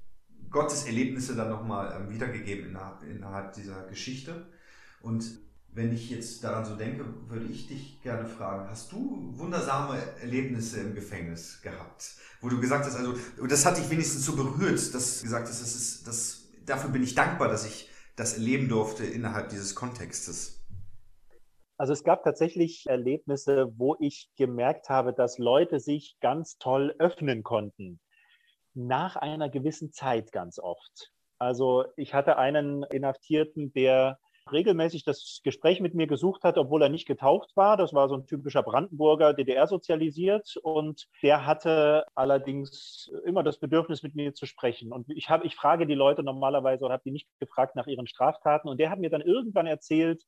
[0.53, 2.77] Gottes Erlebnisse dann nochmal ähm, wiedergegeben
[3.09, 4.47] innerhalb, dieser Geschichte.
[5.01, 5.25] Und
[5.73, 10.79] wenn ich jetzt daran so denke, würde ich dich gerne fragen, hast du wundersame Erlebnisse
[10.79, 12.15] im Gefängnis gehabt?
[12.39, 13.15] Wo du gesagt hast, also,
[13.49, 17.03] das hat dich wenigstens so berührt, dass du gesagt hast, das ist, das, dafür bin
[17.03, 20.63] ich dankbar, dass ich das erleben durfte innerhalb dieses Kontextes.
[21.77, 27.41] Also es gab tatsächlich Erlebnisse, wo ich gemerkt habe, dass Leute sich ganz toll öffnen
[27.41, 27.99] konnten.
[28.74, 31.11] Nach einer gewissen Zeit ganz oft.
[31.38, 34.19] Also ich hatte einen Inhaftierten, der
[34.51, 37.78] regelmäßig das Gespräch mit mir gesucht hat, obwohl er nicht getauft war.
[37.78, 40.57] Das war so ein typischer Brandenburger, DDR sozialisiert.
[40.61, 44.91] Und der hatte allerdings immer das Bedürfnis, mit mir zu sprechen.
[44.91, 48.07] Und ich, hab, ich frage die Leute normalerweise oder habe die nicht gefragt nach ihren
[48.07, 48.67] Straftaten.
[48.67, 50.24] Und der hat mir dann irgendwann erzählt,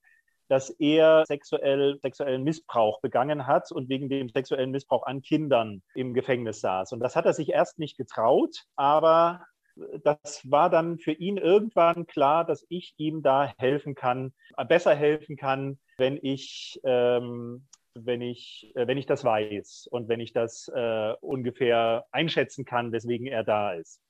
[0.47, 6.13] dass er sexuell, sexuellen Missbrauch begangen hat und wegen dem sexuellen Missbrauch an Kindern im
[6.13, 6.91] Gefängnis saß.
[6.93, 9.41] Und das hat er sich erst nicht getraut, aber
[10.03, 14.33] das war dann für ihn irgendwann klar, dass ich ihm da helfen kann,
[14.67, 20.19] besser helfen kann, wenn ich, ähm, wenn ich, äh, wenn ich das weiß und wenn
[20.19, 24.01] ich das äh, ungefähr einschätzen kann, weswegen er da ist.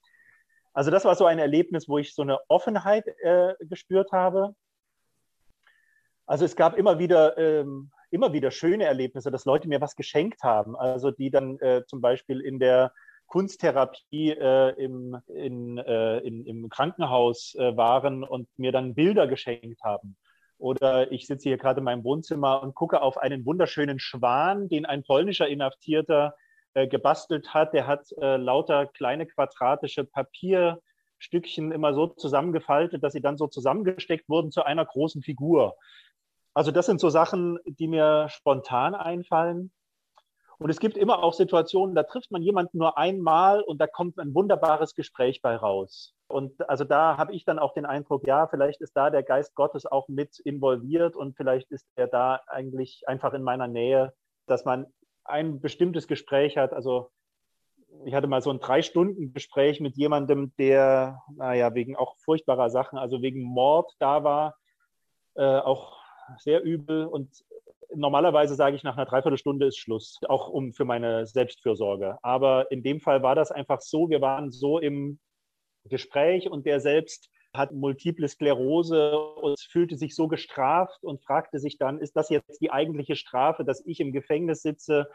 [0.73, 4.55] Also das war so ein Erlebnis, wo ich so eine Offenheit äh, gespürt habe.
[6.25, 10.43] Also es gab immer wieder, ähm, immer wieder schöne Erlebnisse, dass Leute mir was geschenkt
[10.43, 10.75] haben.
[10.75, 12.91] Also die dann äh, zum Beispiel in der
[13.27, 19.83] Kunsttherapie äh, im, in, äh, in, im Krankenhaus äh, waren und mir dann Bilder geschenkt
[19.83, 20.15] haben.
[20.57, 24.85] Oder ich sitze hier gerade in meinem Wohnzimmer und gucke auf einen wunderschönen Schwan, den
[24.85, 26.35] ein polnischer Inhaftierter
[26.73, 27.73] äh, gebastelt hat.
[27.73, 34.29] Der hat äh, lauter kleine quadratische Papierstückchen immer so zusammengefaltet, dass sie dann so zusammengesteckt
[34.29, 35.75] wurden zu einer großen Figur.
[36.55, 39.71] Also das sind so Sachen, die mir spontan einfallen.
[40.57, 44.17] Und es gibt immer auch Situationen, da trifft man jemanden nur einmal und da kommt
[44.17, 46.13] ein wunderbares Gespräch bei raus.
[46.27, 49.53] Und also da habe ich dann auch den Eindruck, ja, vielleicht ist da der Geist
[49.55, 54.13] Gottes auch mit involviert und vielleicht ist er da eigentlich einfach in meiner Nähe,
[54.47, 54.87] dass man
[55.25, 56.71] ein bestimmtes Gespräch hat.
[56.71, 57.11] Also
[58.05, 62.69] ich hatte mal so ein drei Stunden Gespräch mit jemandem, der, naja, wegen auch furchtbarer
[62.69, 64.55] Sachen, also wegen Mord da war,
[65.35, 66.04] äh, auch
[66.37, 67.05] sehr übel.
[67.05, 67.43] Und
[67.93, 72.17] normalerweise sage ich, nach einer Dreiviertelstunde ist Schluss, auch um für meine Selbstfürsorge.
[72.21, 75.19] Aber in dem Fall war das einfach so, wir waren so im
[75.85, 81.77] Gespräch und der selbst hat multiple Sklerose und fühlte sich so gestraft und fragte sich
[81.77, 85.09] dann, ist das jetzt die eigentliche Strafe, dass ich im Gefängnis sitze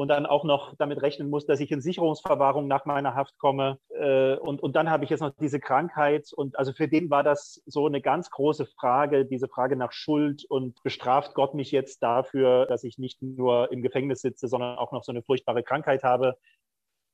[0.00, 3.78] und dann auch noch damit rechnen muss, dass ich in Sicherungsverwahrung nach meiner Haft komme.
[3.90, 6.32] Äh, und, und dann habe ich jetzt noch diese Krankheit.
[6.32, 10.46] Und also für den war das so eine ganz große Frage, diese Frage nach Schuld
[10.48, 14.90] und bestraft Gott mich jetzt dafür, dass ich nicht nur im Gefängnis sitze, sondern auch
[14.90, 16.38] noch so eine furchtbare Krankheit habe.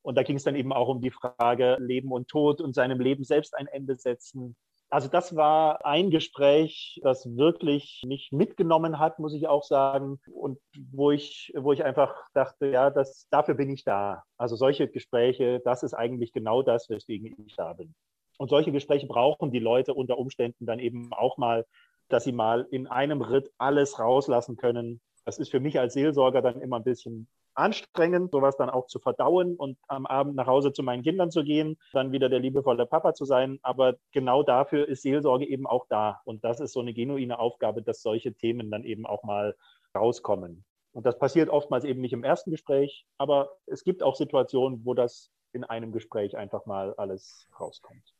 [0.01, 3.01] Und da ging es dann eben auch um die Frage Leben und Tod und seinem
[3.01, 4.55] Leben selbst ein Ende setzen.
[4.89, 10.59] Also das war ein Gespräch, das wirklich mich mitgenommen hat, muss ich auch sagen, und
[10.91, 14.23] wo ich, wo ich einfach dachte, ja, das, dafür bin ich da.
[14.37, 17.93] Also solche Gespräche, das ist eigentlich genau das, weswegen ich da bin.
[18.37, 21.65] Und solche Gespräche brauchen die Leute unter Umständen dann eben auch mal,
[22.07, 25.01] dass sie mal in einem Ritt alles rauslassen können.
[25.25, 27.27] Das ist für mich als Seelsorger dann immer ein bisschen
[27.57, 31.43] anstrengend, sowas dann auch zu verdauen und am Abend nach Hause zu meinen Kindern zu
[31.43, 33.59] gehen, dann wieder der liebevolle Papa zu sein.
[33.63, 36.21] Aber genau dafür ist Seelsorge eben auch da.
[36.25, 39.55] Und das ist so eine genuine Aufgabe, dass solche Themen dann eben auch mal
[39.95, 40.63] rauskommen.
[40.91, 44.93] Und das passiert oftmals eben nicht im ersten Gespräch, aber es gibt auch Situationen, wo
[44.93, 48.15] das in einem Gespräch einfach mal alles rauskommt.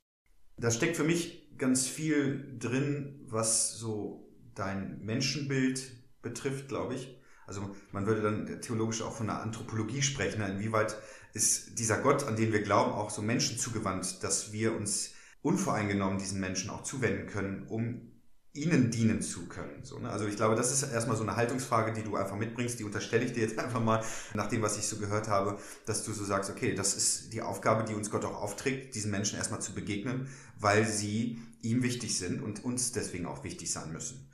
[0.57, 7.17] Da steckt für mich ganz viel drin, was so dein Menschenbild betrifft, glaube ich.
[7.47, 10.41] Also man würde dann theologisch auch von einer Anthropologie sprechen.
[10.41, 10.97] Inwieweit
[11.33, 16.19] ist dieser Gott, an den wir glauben, auch so Menschen zugewandt, dass wir uns unvoreingenommen
[16.19, 18.11] diesen Menschen auch zuwenden können, um
[18.57, 19.83] ihnen dienen zu können.
[19.83, 20.09] So, ne?
[20.09, 23.23] Also ich glaube, das ist erstmal so eine Haltungsfrage, die du einfach mitbringst, die unterstelle
[23.23, 26.25] ich dir jetzt einfach mal, nach dem, was ich so gehört habe, dass du so
[26.25, 29.73] sagst, okay, das ist die Aufgabe, die uns Gott auch aufträgt, diesen Menschen erstmal zu
[29.73, 30.27] begegnen,
[30.59, 34.27] weil sie ihm wichtig sind und uns deswegen auch wichtig sein müssen.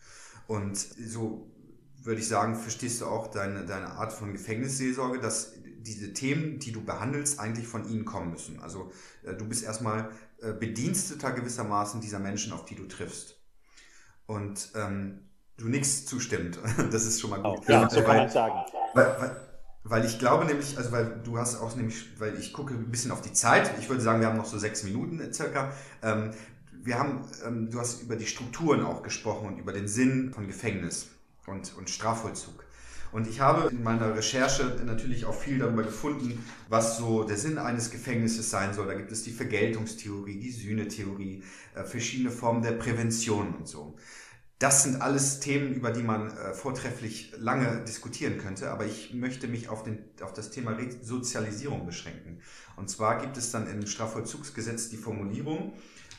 [0.47, 1.52] Und so
[2.03, 6.71] würde ich sagen, verstehst du auch deine, deine Art von Gefängnisseelsorge, dass diese Themen, die
[6.71, 8.59] du behandelst, eigentlich von ihnen kommen müssen.
[8.59, 8.91] Also
[9.23, 10.09] äh, du bist erstmal
[10.41, 13.37] äh, Bediensteter gewissermaßen dieser Menschen, auf die du triffst.
[14.25, 16.59] Und ähm, du nichts zustimmt.
[16.91, 17.65] Das ist schon mal gut.
[17.67, 18.55] Oh, ja, so kann man sagen.
[18.93, 19.35] Weil, weil,
[19.83, 23.11] weil ich glaube nämlich, also weil du hast auch nämlich, weil ich gucke ein bisschen
[23.11, 23.71] auf die Zeit.
[23.79, 25.73] Ich würde sagen, wir haben noch so sechs Minuten circa.
[26.01, 26.31] Ähm,
[26.71, 30.47] wir haben, ähm, du hast über die Strukturen auch gesprochen und über den Sinn von
[30.47, 31.12] Gefängnis
[31.47, 32.65] und, und Strafvollzug.
[33.13, 37.59] Und ich habe in meiner Recherche natürlich auch viel darüber gefunden, was so der Sinn
[37.59, 38.87] eines Gefängnisses sein soll.
[38.87, 41.43] Da gibt es die Vergeltungstheorie, die Sühnetheorie,
[41.75, 43.95] äh, verschiedene Formen der Prävention und so.
[44.57, 49.47] Das sind alles Themen, über die man äh, vortrefflich lange diskutieren könnte, aber ich möchte
[49.47, 52.39] mich auf, den, auf das Thema Resozialisierung beschränken.
[52.77, 55.73] Und zwar gibt es dann im Strafvollzugsgesetz die Formulierung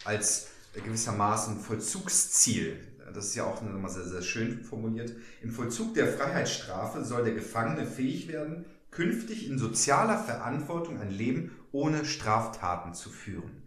[0.04, 2.78] als gewissermaßen Vollzugsziel
[3.12, 7.34] das ist ja auch nochmal sehr, sehr schön formuliert, im Vollzug der Freiheitsstrafe soll der
[7.34, 13.64] Gefangene fähig werden, künftig in sozialer Verantwortung ein Leben ohne Straftaten zu führen.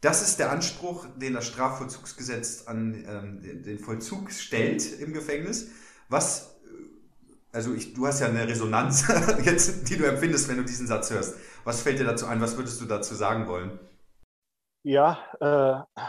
[0.00, 5.68] Das ist der Anspruch, den das Strafvollzugsgesetz an ähm, den Vollzug stellt im Gefängnis.
[6.08, 9.06] Was, äh, also ich, du hast ja eine Resonanz
[9.44, 11.36] jetzt, die du empfindest, wenn du diesen Satz hörst.
[11.64, 12.40] Was fällt dir dazu ein?
[12.40, 13.78] Was würdest du dazu sagen wollen?
[14.84, 16.00] Ja, äh,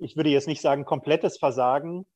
[0.00, 2.06] ich würde jetzt nicht sagen komplettes Versagen,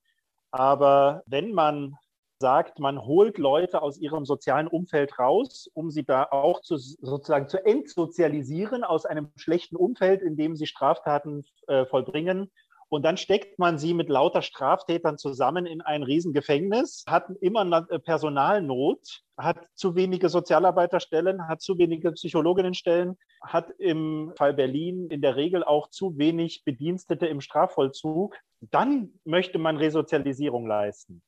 [0.51, 1.97] aber wenn man
[2.39, 7.49] sagt, man holt Leute aus ihrem sozialen Umfeld raus, um sie da auch zu, sozusagen
[7.49, 12.51] zu entsozialisieren aus einem schlechten Umfeld, in dem sie Straftaten äh, vollbringen
[12.93, 17.99] und dann steckt man sie mit lauter Straftätern zusammen in ein Riesengefängnis, hat immer äh,
[17.99, 25.37] Personalnot, hat zu wenige Sozialarbeiterstellen, hat zu wenige Psychologinnenstellen, hat im Fall Berlin in der
[25.37, 28.37] Regel auch zu wenig Bedienstete im Strafvollzug.
[28.61, 31.23] Dann möchte man Resozialisierung leisten.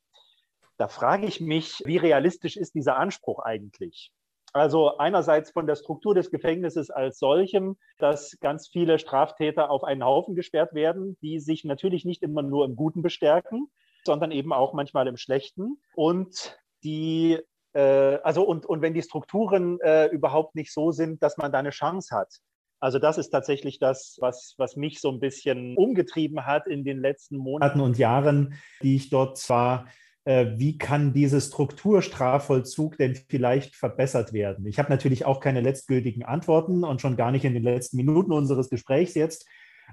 [0.76, 4.12] Da frage ich mich, wie realistisch ist dieser Anspruch eigentlich?
[4.54, 10.04] Also einerseits von der Struktur des Gefängnisses als solchem, dass ganz viele Straftäter auf einen
[10.04, 13.66] Haufen gesperrt werden, die sich natürlich nicht immer nur im Guten bestärken,
[14.04, 15.78] sondern eben auch manchmal im Schlechten.
[15.96, 17.40] Und die,
[17.72, 17.80] äh,
[18.22, 21.70] also und, und wenn die Strukturen äh, überhaupt nicht so sind, dass man da eine
[21.70, 22.38] Chance hat.
[22.78, 27.00] Also das ist tatsächlich das, was, was mich so ein bisschen umgetrieben hat in den
[27.00, 33.76] letzten Monaten und Jahren, die ich dort war äh, wie kann diese Strukturstrafvollzug denn vielleicht
[33.76, 34.66] verbessert werden?
[34.66, 38.32] Ich habe natürlich auch keine letztgültigen Antworten und schon gar nicht in den letzten Minuten
[38.32, 39.46] unseres Gesprächs jetzt.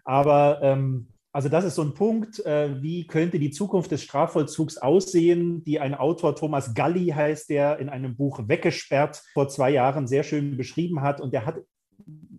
[0.06, 4.78] Aber ähm, also das ist so ein Punkt, äh, wie könnte die Zukunft des Strafvollzugs
[4.78, 10.08] aussehen, die ein Autor, Thomas Galli heißt, der in einem Buch Weggesperrt vor zwei Jahren
[10.08, 11.22] sehr schön beschrieben hat.
[11.22, 11.62] Und der hat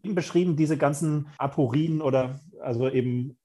[0.03, 3.39] beschrieben, diese ganzen Aporien oder also eben,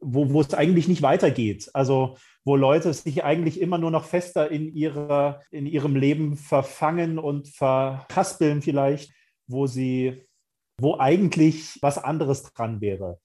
[0.00, 1.70] wo, wo es eigentlich nicht weitergeht.
[1.74, 2.16] Also
[2.46, 7.48] wo Leute sich eigentlich immer nur noch fester in, ihrer, in ihrem Leben verfangen und
[7.48, 9.12] verhaspeln vielleicht,
[9.48, 10.22] wo sie,
[10.80, 13.18] wo eigentlich was anderes dran wäre.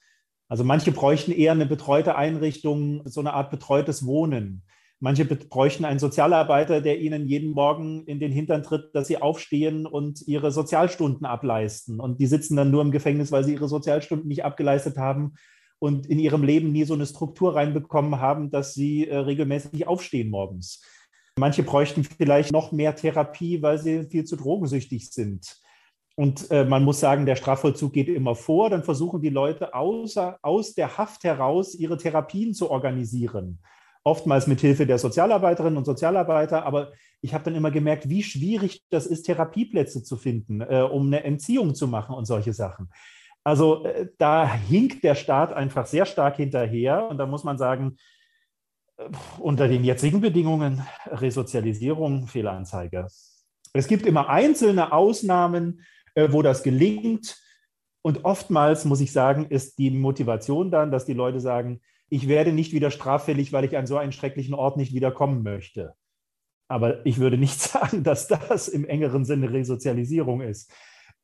[0.50, 4.64] Also manche bräuchten eher eine betreute Einrichtung, so eine Art betreutes Wohnen.
[5.00, 9.86] Manche bräuchten einen Sozialarbeiter, der ihnen jeden Morgen in den Hintern tritt, dass sie aufstehen
[9.86, 12.00] und ihre Sozialstunden ableisten.
[12.00, 15.36] Und die sitzen dann nur im Gefängnis, weil sie ihre Sozialstunden nicht abgeleistet haben
[15.82, 20.30] und in ihrem Leben nie so eine Struktur reinbekommen haben, dass sie äh, regelmäßig aufstehen
[20.30, 20.84] morgens.
[21.40, 25.58] Manche bräuchten vielleicht noch mehr Therapie, weil sie viel zu drogensüchtig sind.
[26.16, 28.70] Und äh, man muss sagen, der Strafvollzug geht immer vor.
[28.70, 33.58] Dann versuchen die Leute außer, aus der Haft heraus ihre Therapien zu organisieren.
[34.04, 36.64] Oftmals mit Hilfe der Sozialarbeiterinnen und Sozialarbeiter.
[36.64, 41.08] Aber ich habe dann immer gemerkt, wie schwierig das ist, Therapieplätze zu finden, äh, um
[41.08, 42.90] eine Entziehung zu machen und solche Sachen.
[43.44, 47.98] Also äh, da hinkt der Staat einfach sehr stark hinterher und da muss man sagen,
[48.98, 53.08] äh, unter den jetzigen Bedingungen Resozialisierung, Fehlanzeige.
[53.74, 55.82] Es gibt immer einzelne Ausnahmen,
[56.16, 57.38] äh, wo das gelingt.
[58.04, 62.52] Und oftmals, muss ich sagen, ist die Motivation dann, dass die Leute sagen, ich werde
[62.52, 65.94] nicht wieder straffällig, weil ich an so einen schrecklichen Ort nicht wiederkommen möchte.
[66.68, 70.72] Aber ich würde nicht sagen, dass das im engeren Sinne Resozialisierung ist.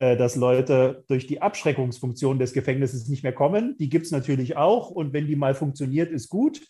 [0.00, 3.76] Äh, dass Leute durch die Abschreckungsfunktion des Gefängnisses nicht mehr kommen.
[3.78, 6.60] Die gibt es natürlich auch und wenn die mal funktioniert, ist gut.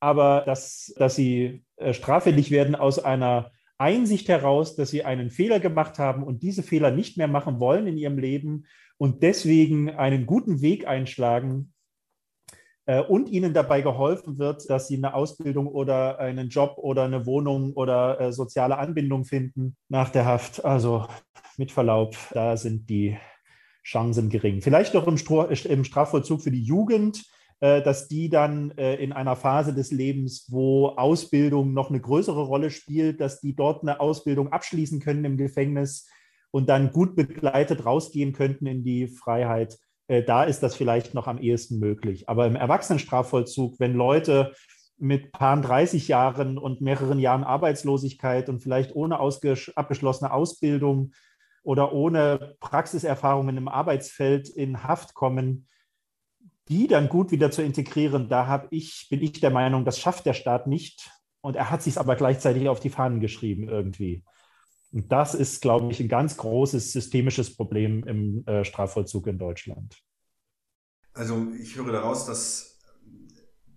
[0.00, 5.60] Aber dass, dass sie äh, straffällig werden aus einer Einsicht heraus, dass sie einen Fehler
[5.60, 8.64] gemacht haben und diese Fehler nicht mehr machen wollen in ihrem Leben
[8.96, 11.74] und deswegen einen guten Weg einschlagen
[12.86, 17.72] und ihnen dabei geholfen wird, dass sie eine Ausbildung oder einen Job oder eine Wohnung
[17.74, 20.64] oder äh, soziale Anbindung finden nach der Haft.
[20.64, 21.06] Also
[21.56, 23.16] mit Verlaub, da sind die
[23.84, 24.62] Chancen gering.
[24.62, 27.24] Vielleicht noch im, im Strafvollzug für die Jugend
[27.60, 32.70] äh, dass die dann in einer Phase des Lebens, wo Ausbildung noch eine größere Rolle
[32.70, 36.08] spielt, dass die dort eine Ausbildung abschließen können im Gefängnis
[36.52, 39.78] und dann gut begleitet rausgehen könnten in die Freiheit.
[40.08, 42.28] Da ist das vielleicht noch am ehesten möglich.
[42.28, 44.52] Aber im Erwachsenenstrafvollzug, wenn Leute
[44.98, 51.12] mit paar 30 Jahren und mehreren Jahren Arbeitslosigkeit und vielleicht ohne abgeschlossene Ausbildung
[51.64, 55.66] oder ohne Praxiserfahrungen im Arbeitsfeld in Haft kommen,
[56.68, 60.34] die dann gut wieder zu integrieren, da ich, bin ich der Meinung, das schafft der
[60.34, 61.10] Staat nicht.
[61.40, 64.22] Und er hat sich aber gleichzeitig auf die Fahnen geschrieben irgendwie.
[64.92, 69.98] Und das ist, glaube ich, ein ganz großes systemisches Problem im äh, Strafvollzug in Deutschland.
[71.14, 72.78] Also ich höre daraus, dass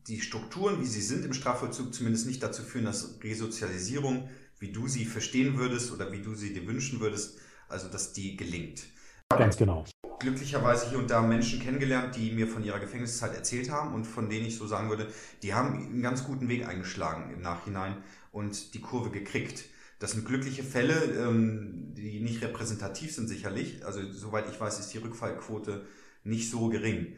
[0.08, 4.88] die Strukturen, wie sie sind im Strafvollzug, zumindest nicht dazu führen, dass Resozialisierung, wie du
[4.88, 8.84] sie verstehen würdest oder wie du sie dir wünschen würdest, also dass die gelingt.
[9.30, 9.86] Ganz genau.
[10.20, 14.30] Glücklicherweise hier und da Menschen kennengelernt, die mir von ihrer Gefängniszeit erzählt haben und von
[14.30, 15.08] denen ich so sagen würde,
[15.44, 17.98] die haben einen ganz guten Weg eingeschlagen im Nachhinein
[18.32, 19.66] und die Kurve gekriegt.
[20.00, 23.86] Das sind glückliche Fälle, ähm, die nicht repräsentativ sind sicherlich.
[23.86, 25.86] Also soweit ich weiß, ist die Rückfallquote
[26.24, 27.16] nicht so gering.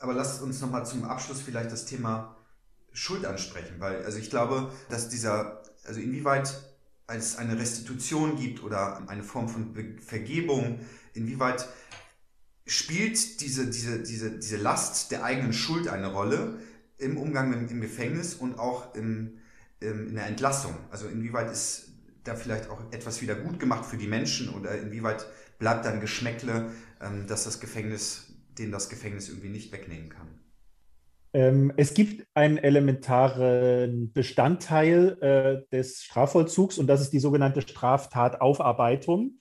[0.00, 2.36] Aber lasst uns nochmal zum Abschluss vielleicht das Thema
[2.92, 6.62] Schuld ansprechen, weil also ich glaube, dass dieser, also inwieweit
[7.06, 10.80] es eine Restitution gibt oder eine Form von Vergebung,
[11.14, 11.68] inwieweit
[12.66, 16.58] spielt diese, diese, diese, diese Last der eigenen Schuld eine Rolle
[16.98, 19.38] im Umgang im, im Gefängnis und auch im,
[19.80, 20.74] in der Entlassung?
[20.90, 21.92] Also inwieweit ist
[22.24, 25.26] da vielleicht auch etwas wieder gut gemacht für die Menschen oder inwieweit
[25.58, 26.70] bleibt dann Geschmäckle,
[27.00, 30.28] ähm, dass das Gefängnis, den das Gefängnis irgendwie nicht wegnehmen kann?
[31.34, 39.38] Ähm, es gibt einen elementaren Bestandteil äh, des Strafvollzugs und das ist die sogenannte Straftataufarbeitung.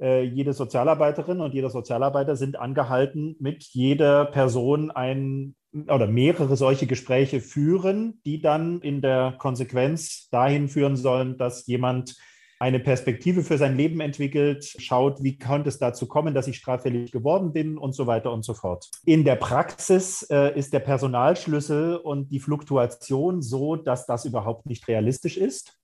[0.00, 6.86] Äh, jede Sozialarbeiterin und jeder Sozialarbeiter sind angehalten, mit jeder Person ein oder mehrere solche
[6.86, 12.16] Gespräche führen, die dann in der Konsequenz dahin führen sollen, dass jemand
[12.58, 17.10] eine Perspektive für sein Leben entwickelt, schaut, wie konnte es dazu kommen, dass ich straffällig
[17.10, 18.90] geworden bin und so weiter und so fort.
[19.06, 24.86] In der Praxis äh, ist der Personalschlüssel und die Fluktuation so, dass das überhaupt nicht
[24.88, 25.79] realistisch ist.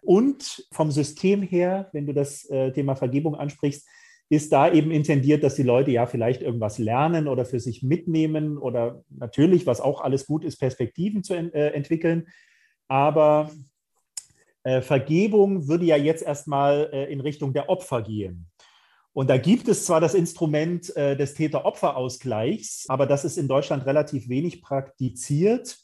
[0.00, 3.86] Und vom System her, wenn du das äh, Thema Vergebung ansprichst,
[4.32, 8.56] ist da eben intendiert, dass die Leute ja vielleicht irgendwas lernen oder für sich mitnehmen
[8.56, 12.26] oder natürlich, was auch alles gut ist, Perspektiven zu en äh, entwickeln.
[12.88, 13.50] Aber
[14.62, 18.46] äh, Vergebung würde ja jetzt erstmal äh, in Richtung der Opfer gehen.
[19.12, 24.30] Und da gibt es zwar das Instrument des Täter-Opfer-Ausgleichs, aber das ist in Deutschland relativ
[24.30, 25.76] wenig praktiziert.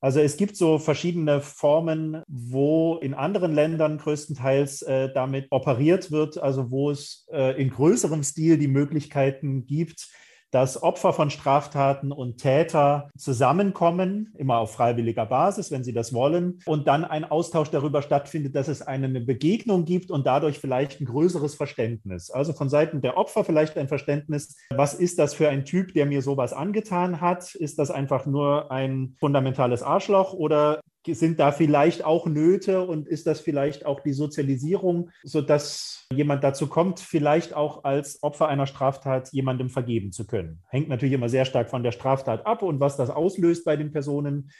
[0.00, 6.38] Also es gibt so verschiedene Formen, wo in anderen Ländern größtenteils äh, damit operiert wird,
[6.38, 10.08] also wo es äh, in größerem Stil die Möglichkeiten gibt,
[10.50, 16.60] dass Opfer von Straftaten und Täter zusammenkommen, immer auf freiwilliger Basis, wenn sie das wollen,
[16.66, 21.06] und dann ein Austausch darüber stattfindet, dass es eine Begegnung gibt und dadurch vielleicht ein
[21.06, 22.30] größeres Verständnis.
[22.30, 26.06] Also von Seiten der Opfer vielleicht ein Verständnis, was ist das für ein Typ, der
[26.06, 27.54] mir sowas angetan hat?
[27.54, 30.80] Ist das einfach nur ein fundamentales Arschloch oder
[31.14, 36.66] sind da vielleicht auch Nöte und ist das vielleicht auch die Sozialisierung, sodass jemand dazu
[36.66, 40.62] kommt, vielleicht auch als Opfer einer Straftat jemandem vergeben zu können?
[40.68, 43.92] Hängt natürlich immer sehr stark von der Straftat ab und was das auslöst bei den
[43.92, 44.50] Personen.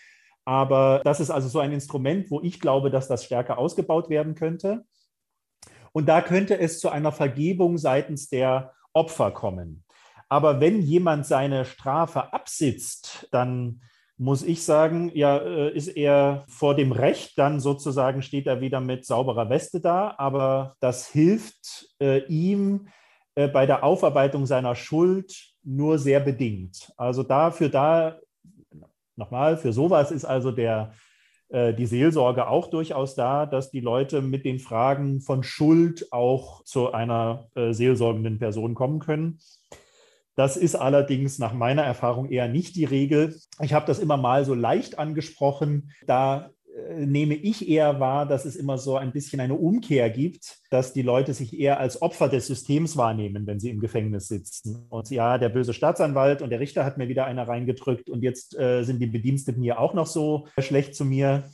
[0.44, 4.34] Aber das ist also so ein Instrument, wo ich glaube, dass das stärker ausgebaut werden
[4.34, 4.84] könnte.
[5.92, 9.84] Und da könnte es zu einer Vergebung seitens der Opfer kommen.
[10.28, 13.80] Aber wenn jemand seine Strafe absitzt, dann
[14.18, 18.80] muss ich sagen, ja, äh, ist er vor dem Recht, dann sozusagen steht er wieder
[18.80, 22.88] mit sauberer Weste da, aber das hilft äh, ihm
[23.34, 26.92] äh, bei der Aufarbeitung seiner Schuld nur sehr bedingt.
[26.96, 28.18] Also dafür da,
[29.16, 30.92] nochmal, für sowas ist also der,
[31.48, 36.64] äh, die Seelsorge auch durchaus da, dass die Leute mit den Fragen von Schuld auch
[36.64, 39.38] zu einer äh, seelsorgenden Person kommen können.
[40.36, 43.34] Das ist allerdings nach meiner Erfahrung eher nicht die Regel.
[43.60, 45.90] Ich habe das immer mal so leicht angesprochen.
[46.06, 50.58] Da äh, nehme ich eher wahr, dass es immer so ein bisschen eine Umkehr gibt,
[50.70, 54.84] dass die Leute sich eher als Opfer des Systems wahrnehmen, wenn sie im Gefängnis sitzen.
[54.90, 58.58] Und ja, der böse Staatsanwalt und der Richter hat mir wieder einer reingedrückt und jetzt
[58.58, 61.44] äh, sind die Bediensteten hier auch noch so schlecht zu mir.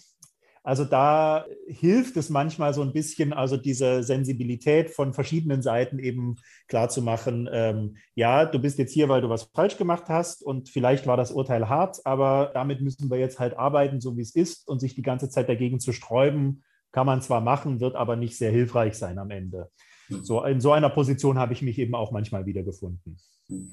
[0.64, 6.36] Also da hilft es manchmal so ein bisschen, also diese Sensibilität von verschiedenen Seiten eben
[6.68, 11.06] klarzumachen, ähm, ja, du bist jetzt hier, weil du was falsch gemacht hast und vielleicht
[11.06, 14.68] war das Urteil hart, aber damit müssen wir jetzt halt arbeiten, so wie es ist
[14.68, 18.36] und sich die ganze Zeit dagegen zu sträuben, kann man zwar machen, wird aber nicht
[18.36, 19.68] sehr hilfreich sein am Ende.
[20.08, 20.24] Hm.
[20.24, 23.18] So, in so einer Position habe ich mich eben auch manchmal wiedergefunden.
[23.48, 23.72] Hm.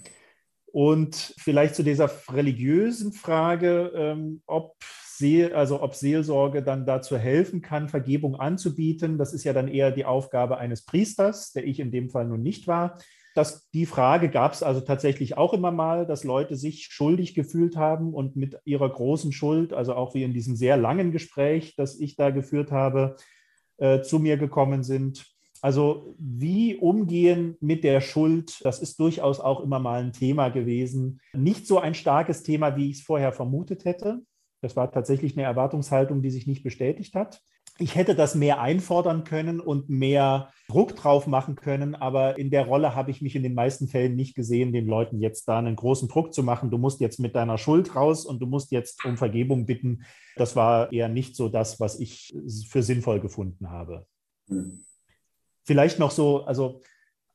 [0.71, 4.75] Und vielleicht zu dieser religiösen Frage, ähm, ob,
[5.19, 9.17] Seel, also ob Seelsorge dann dazu helfen kann, Vergebung anzubieten.
[9.17, 12.41] Das ist ja dann eher die Aufgabe eines Priesters, der ich in dem Fall nun
[12.41, 12.97] nicht war.
[13.35, 17.77] Das, die Frage gab es also tatsächlich auch immer mal, dass Leute sich schuldig gefühlt
[17.77, 21.99] haben und mit ihrer großen Schuld, also auch wie in diesem sehr langen Gespräch, das
[21.99, 23.17] ich da geführt habe,
[23.77, 25.25] äh, zu mir gekommen sind
[25.61, 31.19] also wie umgehen mit der Schuld, das ist durchaus auch immer mal ein Thema gewesen.
[31.33, 34.21] Nicht so ein starkes Thema, wie ich es vorher vermutet hätte.
[34.61, 37.41] Das war tatsächlich eine Erwartungshaltung, die sich nicht bestätigt hat.
[37.81, 42.65] Ich hätte das mehr einfordern können und mehr Druck drauf machen können, aber in der
[42.65, 45.77] Rolle habe ich mich in den meisten Fällen nicht gesehen, den Leuten jetzt da einen
[45.77, 46.71] großen Druck zu machen.
[46.71, 50.03] Du musst jetzt mit deiner Schuld raus und du musst jetzt um Vergebung bitten.
[50.35, 52.35] Das war eher nicht so das, was ich
[52.67, 54.05] für sinnvoll gefunden habe.
[54.47, 54.83] Mhm.
[55.63, 56.81] Vielleicht noch so, also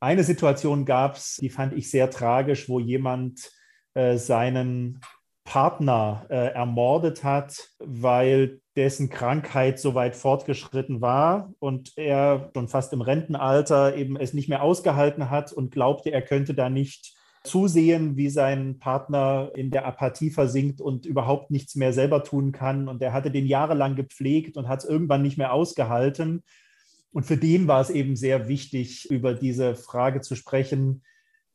[0.00, 3.50] eine Situation gab es, die fand ich sehr tragisch, wo jemand
[3.94, 5.00] äh, seinen
[5.44, 12.92] Partner äh, ermordet hat, weil dessen Krankheit so weit fortgeschritten war und er schon fast
[12.92, 17.14] im Rentenalter eben es nicht mehr ausgehalten hat und glaubte, er könnte da nicht
[17.44, 22.88] zusehen, wie sein Partner in der Apathie versinkt und überhaupt nichts mehr selber tun kann.
[22.88, 26.42] Und er hatte den jahrelang gepflegt und hat es irgendwann nicht mehr ausgehalten
[27.14, 31.04] und für den war es eben sehr wichtig, über diese Frage zu sprechen.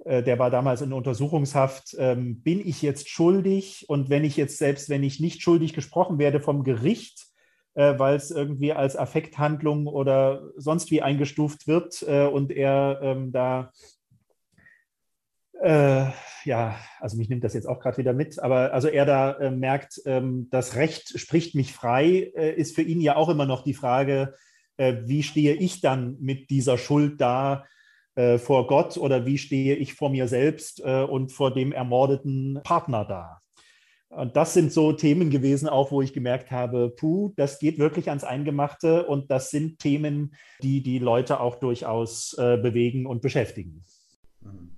[0.06, 1.96] Äh, der war damals in Untersuchungshaft.
[1.98, 3.86] Ähm, bin ich jetzt schuldig?
[3.88, 7.28] Und wenn ich jetzt, selbst wenn ich nicht schuldig gesprochen werde vom Gericht,
[7.76, 13.32] äh, weil es irgendwie als Affekthandlung oder sonst wie eingestuft wird äh, und er ähm,
[13.32, 13.72] da
[15.62, 16.06] äh,
[16.46, 19.52] ja, also mich nimmt das jetzt auch gerade wieder mit, aber also er da äh,
[19.52, 23.64] merkt, ähm, das Recht spricht mich frei, äh, ist für ihn ja auch immer noch
[23.64, 24.36] die Frage,
[24.82, 27.66] wie stehe ich dann mit dieser Schuld da
[28.38, 33.06] vor Gott oder wie stehe ich vor mir selbst äh, und vor dem ermordeten Partner
[33.06, 33.42] da?
[34.10, 38.10] Und das sind so Themen gewesen, auch wo ich gemerkt habe, puh, das geht wirklich
[38.10, 43.86] ans Eingemachte und das sind Themen, die die Leute auch durchaus äh, bewegen und beschäftigen.
[44.42, 44.76] Mhm.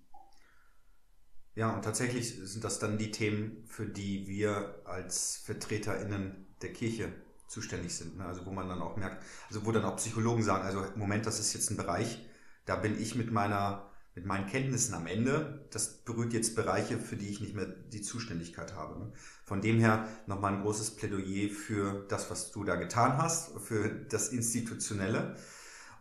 [1.55, 7.11] Ja, und tatsächlich sind das dann die Themen, für die wir als VertreterInnen der Kirche
[7.47, 8.17] zuständig sind.
[8.17, 8.25] Ne?
[8.25, 11.39] Also wo man dann auch merkt, also wo dann auch Psychologen sagen, also Moment, das
[11.39, 12.25] ist jetzt ein Bereich,
[12.65, 17.15] da bin ich mit meiner mit meinen Kenntnissen am Ende, das berührt jetzt Bereiche, für
[17.15, 18.99] die ich nicht mehr die Zuständigkeit habe.
[18.99, 19.13] Ne?
[19.45, 23.87] Von dem her nochmal ein großes Plädoyer für das, was du da getan hast, für
[23.87, 25.37] das Institutionelle.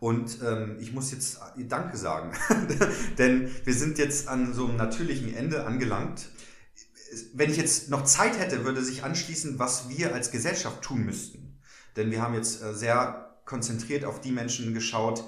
[0.01, 1.39] Und ähm, ich muss jetzt
[1.69, 2.33] Danke sagen,
[3.19, 6.31] denn wir sind jetzt an so einem natürlichen Ende angelangt
[7.35, 11.61] wenn ich jetzt noch Zeit hätte, würde sich anschließen, was wir als Gesellschaft tun müssten.
[11.97, 15.25] Denn wir haben jetzt äh, sehr konzentriert auf die Menschen geschaut,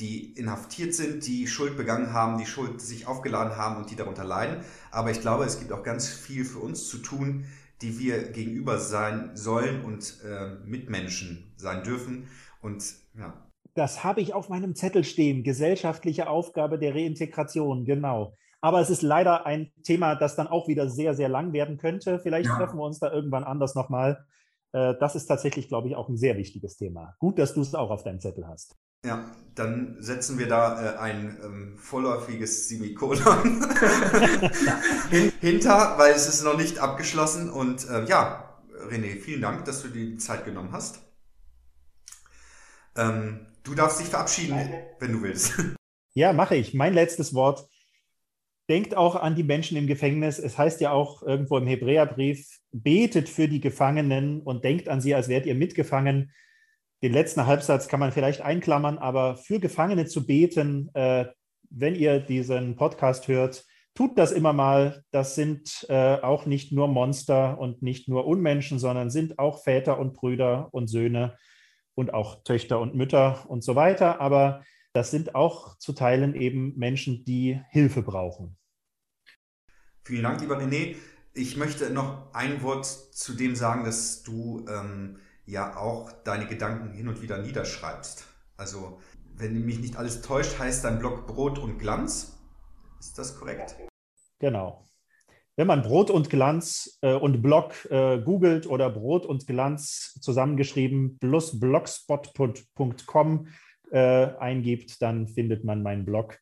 [0.00, 4.24] die inhaftiert sind, die Schuld begangen haben, die Schuld sich aufgeladen haben und die darunter
[4.24, 4.62] leiden.
[4.90, 7.46] Aber ich glaube, es gibt auch ganz viel für uns zu tun,
[7.82, 12.28] die wir gegenüber sein sollen und äh, Mitmenschen sein dürfen.
[12.60, 13.34] Und ja.
[13.74, 15.44] Das habe ich auf meinem Zettel stehen.
[15.44, 18.34] Gesellschaftliche Aufgabe der Reintegration, genau.
[18.60, 22.18] Aber es ist leider ein Thema, das dann auch wieder sehr, sehr lang werden könnte.
[22.18, 22.56] Vielleicht ja.
[22.56, 24.24] treffen wir uns da irgendwann anders nochmal.
[24.72, 27.14] Äh, das ist tatsächlich, glaube ich, auch ein sehr wichtiges Thema.
[27.18, 28.76] Gut, dass du es auch auf deinem Zettel hast.
[29.04, 33.66] Ja, dann setzen wir da äh, ein ähm, vorläufiges Semikolon
[35.40, 37.50] hinter, weil es ist noch nicht abgeschlossen.
[37.50, 41.00] Und äh, ja, René, vielen Dank, dass du dir die Zeit genommen hast.
[42.96, 44.58] Ähm, du darfst dich verabschieden,
[45.00, 45.54] wenn du willst.
[46.18, 46.72] Ja, mache ich.
[46.72, 47.68] Mein letztes Wort
[48.70, 50.38] denkt auch an die Menschen im Gefängnis.
[50.38, 55.14] Es heißt ja auch irgendwo im Hebräerbrief, betet für die Gefangenen und denkt an sie,
[55.14, 56.32] als wärt ihr mitgefangen.
[57.02, 61.26] Den letzten Halbsatz kann man vielleicht einklammern, aber für Gefangene zu beten, äh,
[61.70, 65.02] wenn ihr diesen Podcast hört, tut das immer mal.
[65.10, 69.98] Das sind äh, auch nicht nur Monster und nicht nur Unmenschen, sondern sind auch Väter
[69.98, 71.36] und Brüder und Söhne
[71.94, 74.20] und auch Töchter und Mütter und so weiter.
[74.20, 78.56] Aber das sind auch zu Teilen eben Menschen, die Hilfe brauchen.
[80.04, 80.94] Vielen Dank, lieber René.
[81.34, 86.92] Ich möchte noch ein Wort zu dem sagen, dass du ähm, ja auch deine Gedanken
[86.92, 88.26] hin und wieder niederschreibst.
[88.56, 88.98] Also,
[89.36, 92.38] wenn mich nicht alles täuscht, heißt dein Blog Brot und Glanz.
[93.00, 93.76] Ist das korrekt?
[94.38, 94.84] Genau.
[95.56, 101.16] Wenn man Brot und Glanz äh, und Blog äh, googelt oder Brot und Glanz zusammengeschrieben
[101.18, 103.48] plus blogspot.com
[103.90, 106.38] äh, eingibt, dann findet man meinen Blog.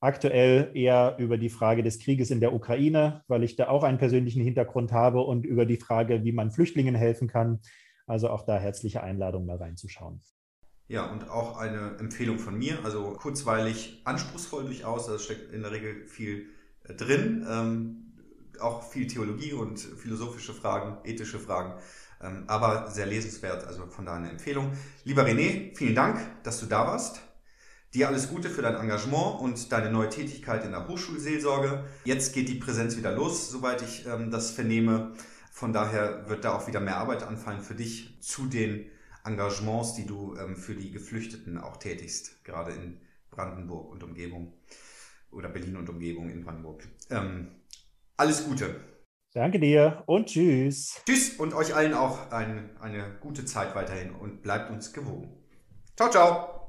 [0.00, 3.98] Aktuell eher über die Frage des Krieges in der Ukraine, weil ich da auch einen
[3.98, 7.60] persönlichen Hintergrund habe und über die Frage, wie man Flüchtlingen helfen kann.
[8.10, 10.20] Also auch da herzliche Einladung, mal reinzuschauen.
[10.88, 15.70] Ja, und auch eine Empfehlung von mir, also kurzweilig, anspruchsvoll durchaus, da steckt in der
[15.70, 16.48] Regel viel
[16.82, 17.46] äh, drin.
[17.48, 17.96] Ähm,
[18.60, 21.80] auch viel Theologie und philosophische Fragen, ethische Fragen,
[22.20, 24.72] ähm, aber sehr lesenswert, also von daher eine Empfehlung.
[25.04, 27.20] Lieber René, vielen Dank, dass du da warst.
[27.94, 31.84] Dir alles Gute für dein Engagement und deine neue Tätigkeit in der Hochschulseelsorge.
[32.04, 35.12] Jetzt geht die Präsenz wieder los, soweit ich ähm, das vernehme.
[35.50, 38.90] Von daher wird da auch wieder mehr Arbeit anfallen für dich zu den
[39.24, 44.54] Engagements, die du ähm, für die Geflüchteten auch tätigst, gerade in Brandenburg und Umgebung
[45.30, 46.88] oder Berlin und Umgebung in Brandenburg.
[47.10, 47.48] Ähm,
[48.16, 48.80] alles Gute.
[49.32, 51.02] Danke dir und tschüss.
[51.06, 55.36] Tschüss und euch allen auch ein, eine gute Zeit weiterhin und bleibt uns gewogen.
[55.96, 56.60] Ciao, ciao.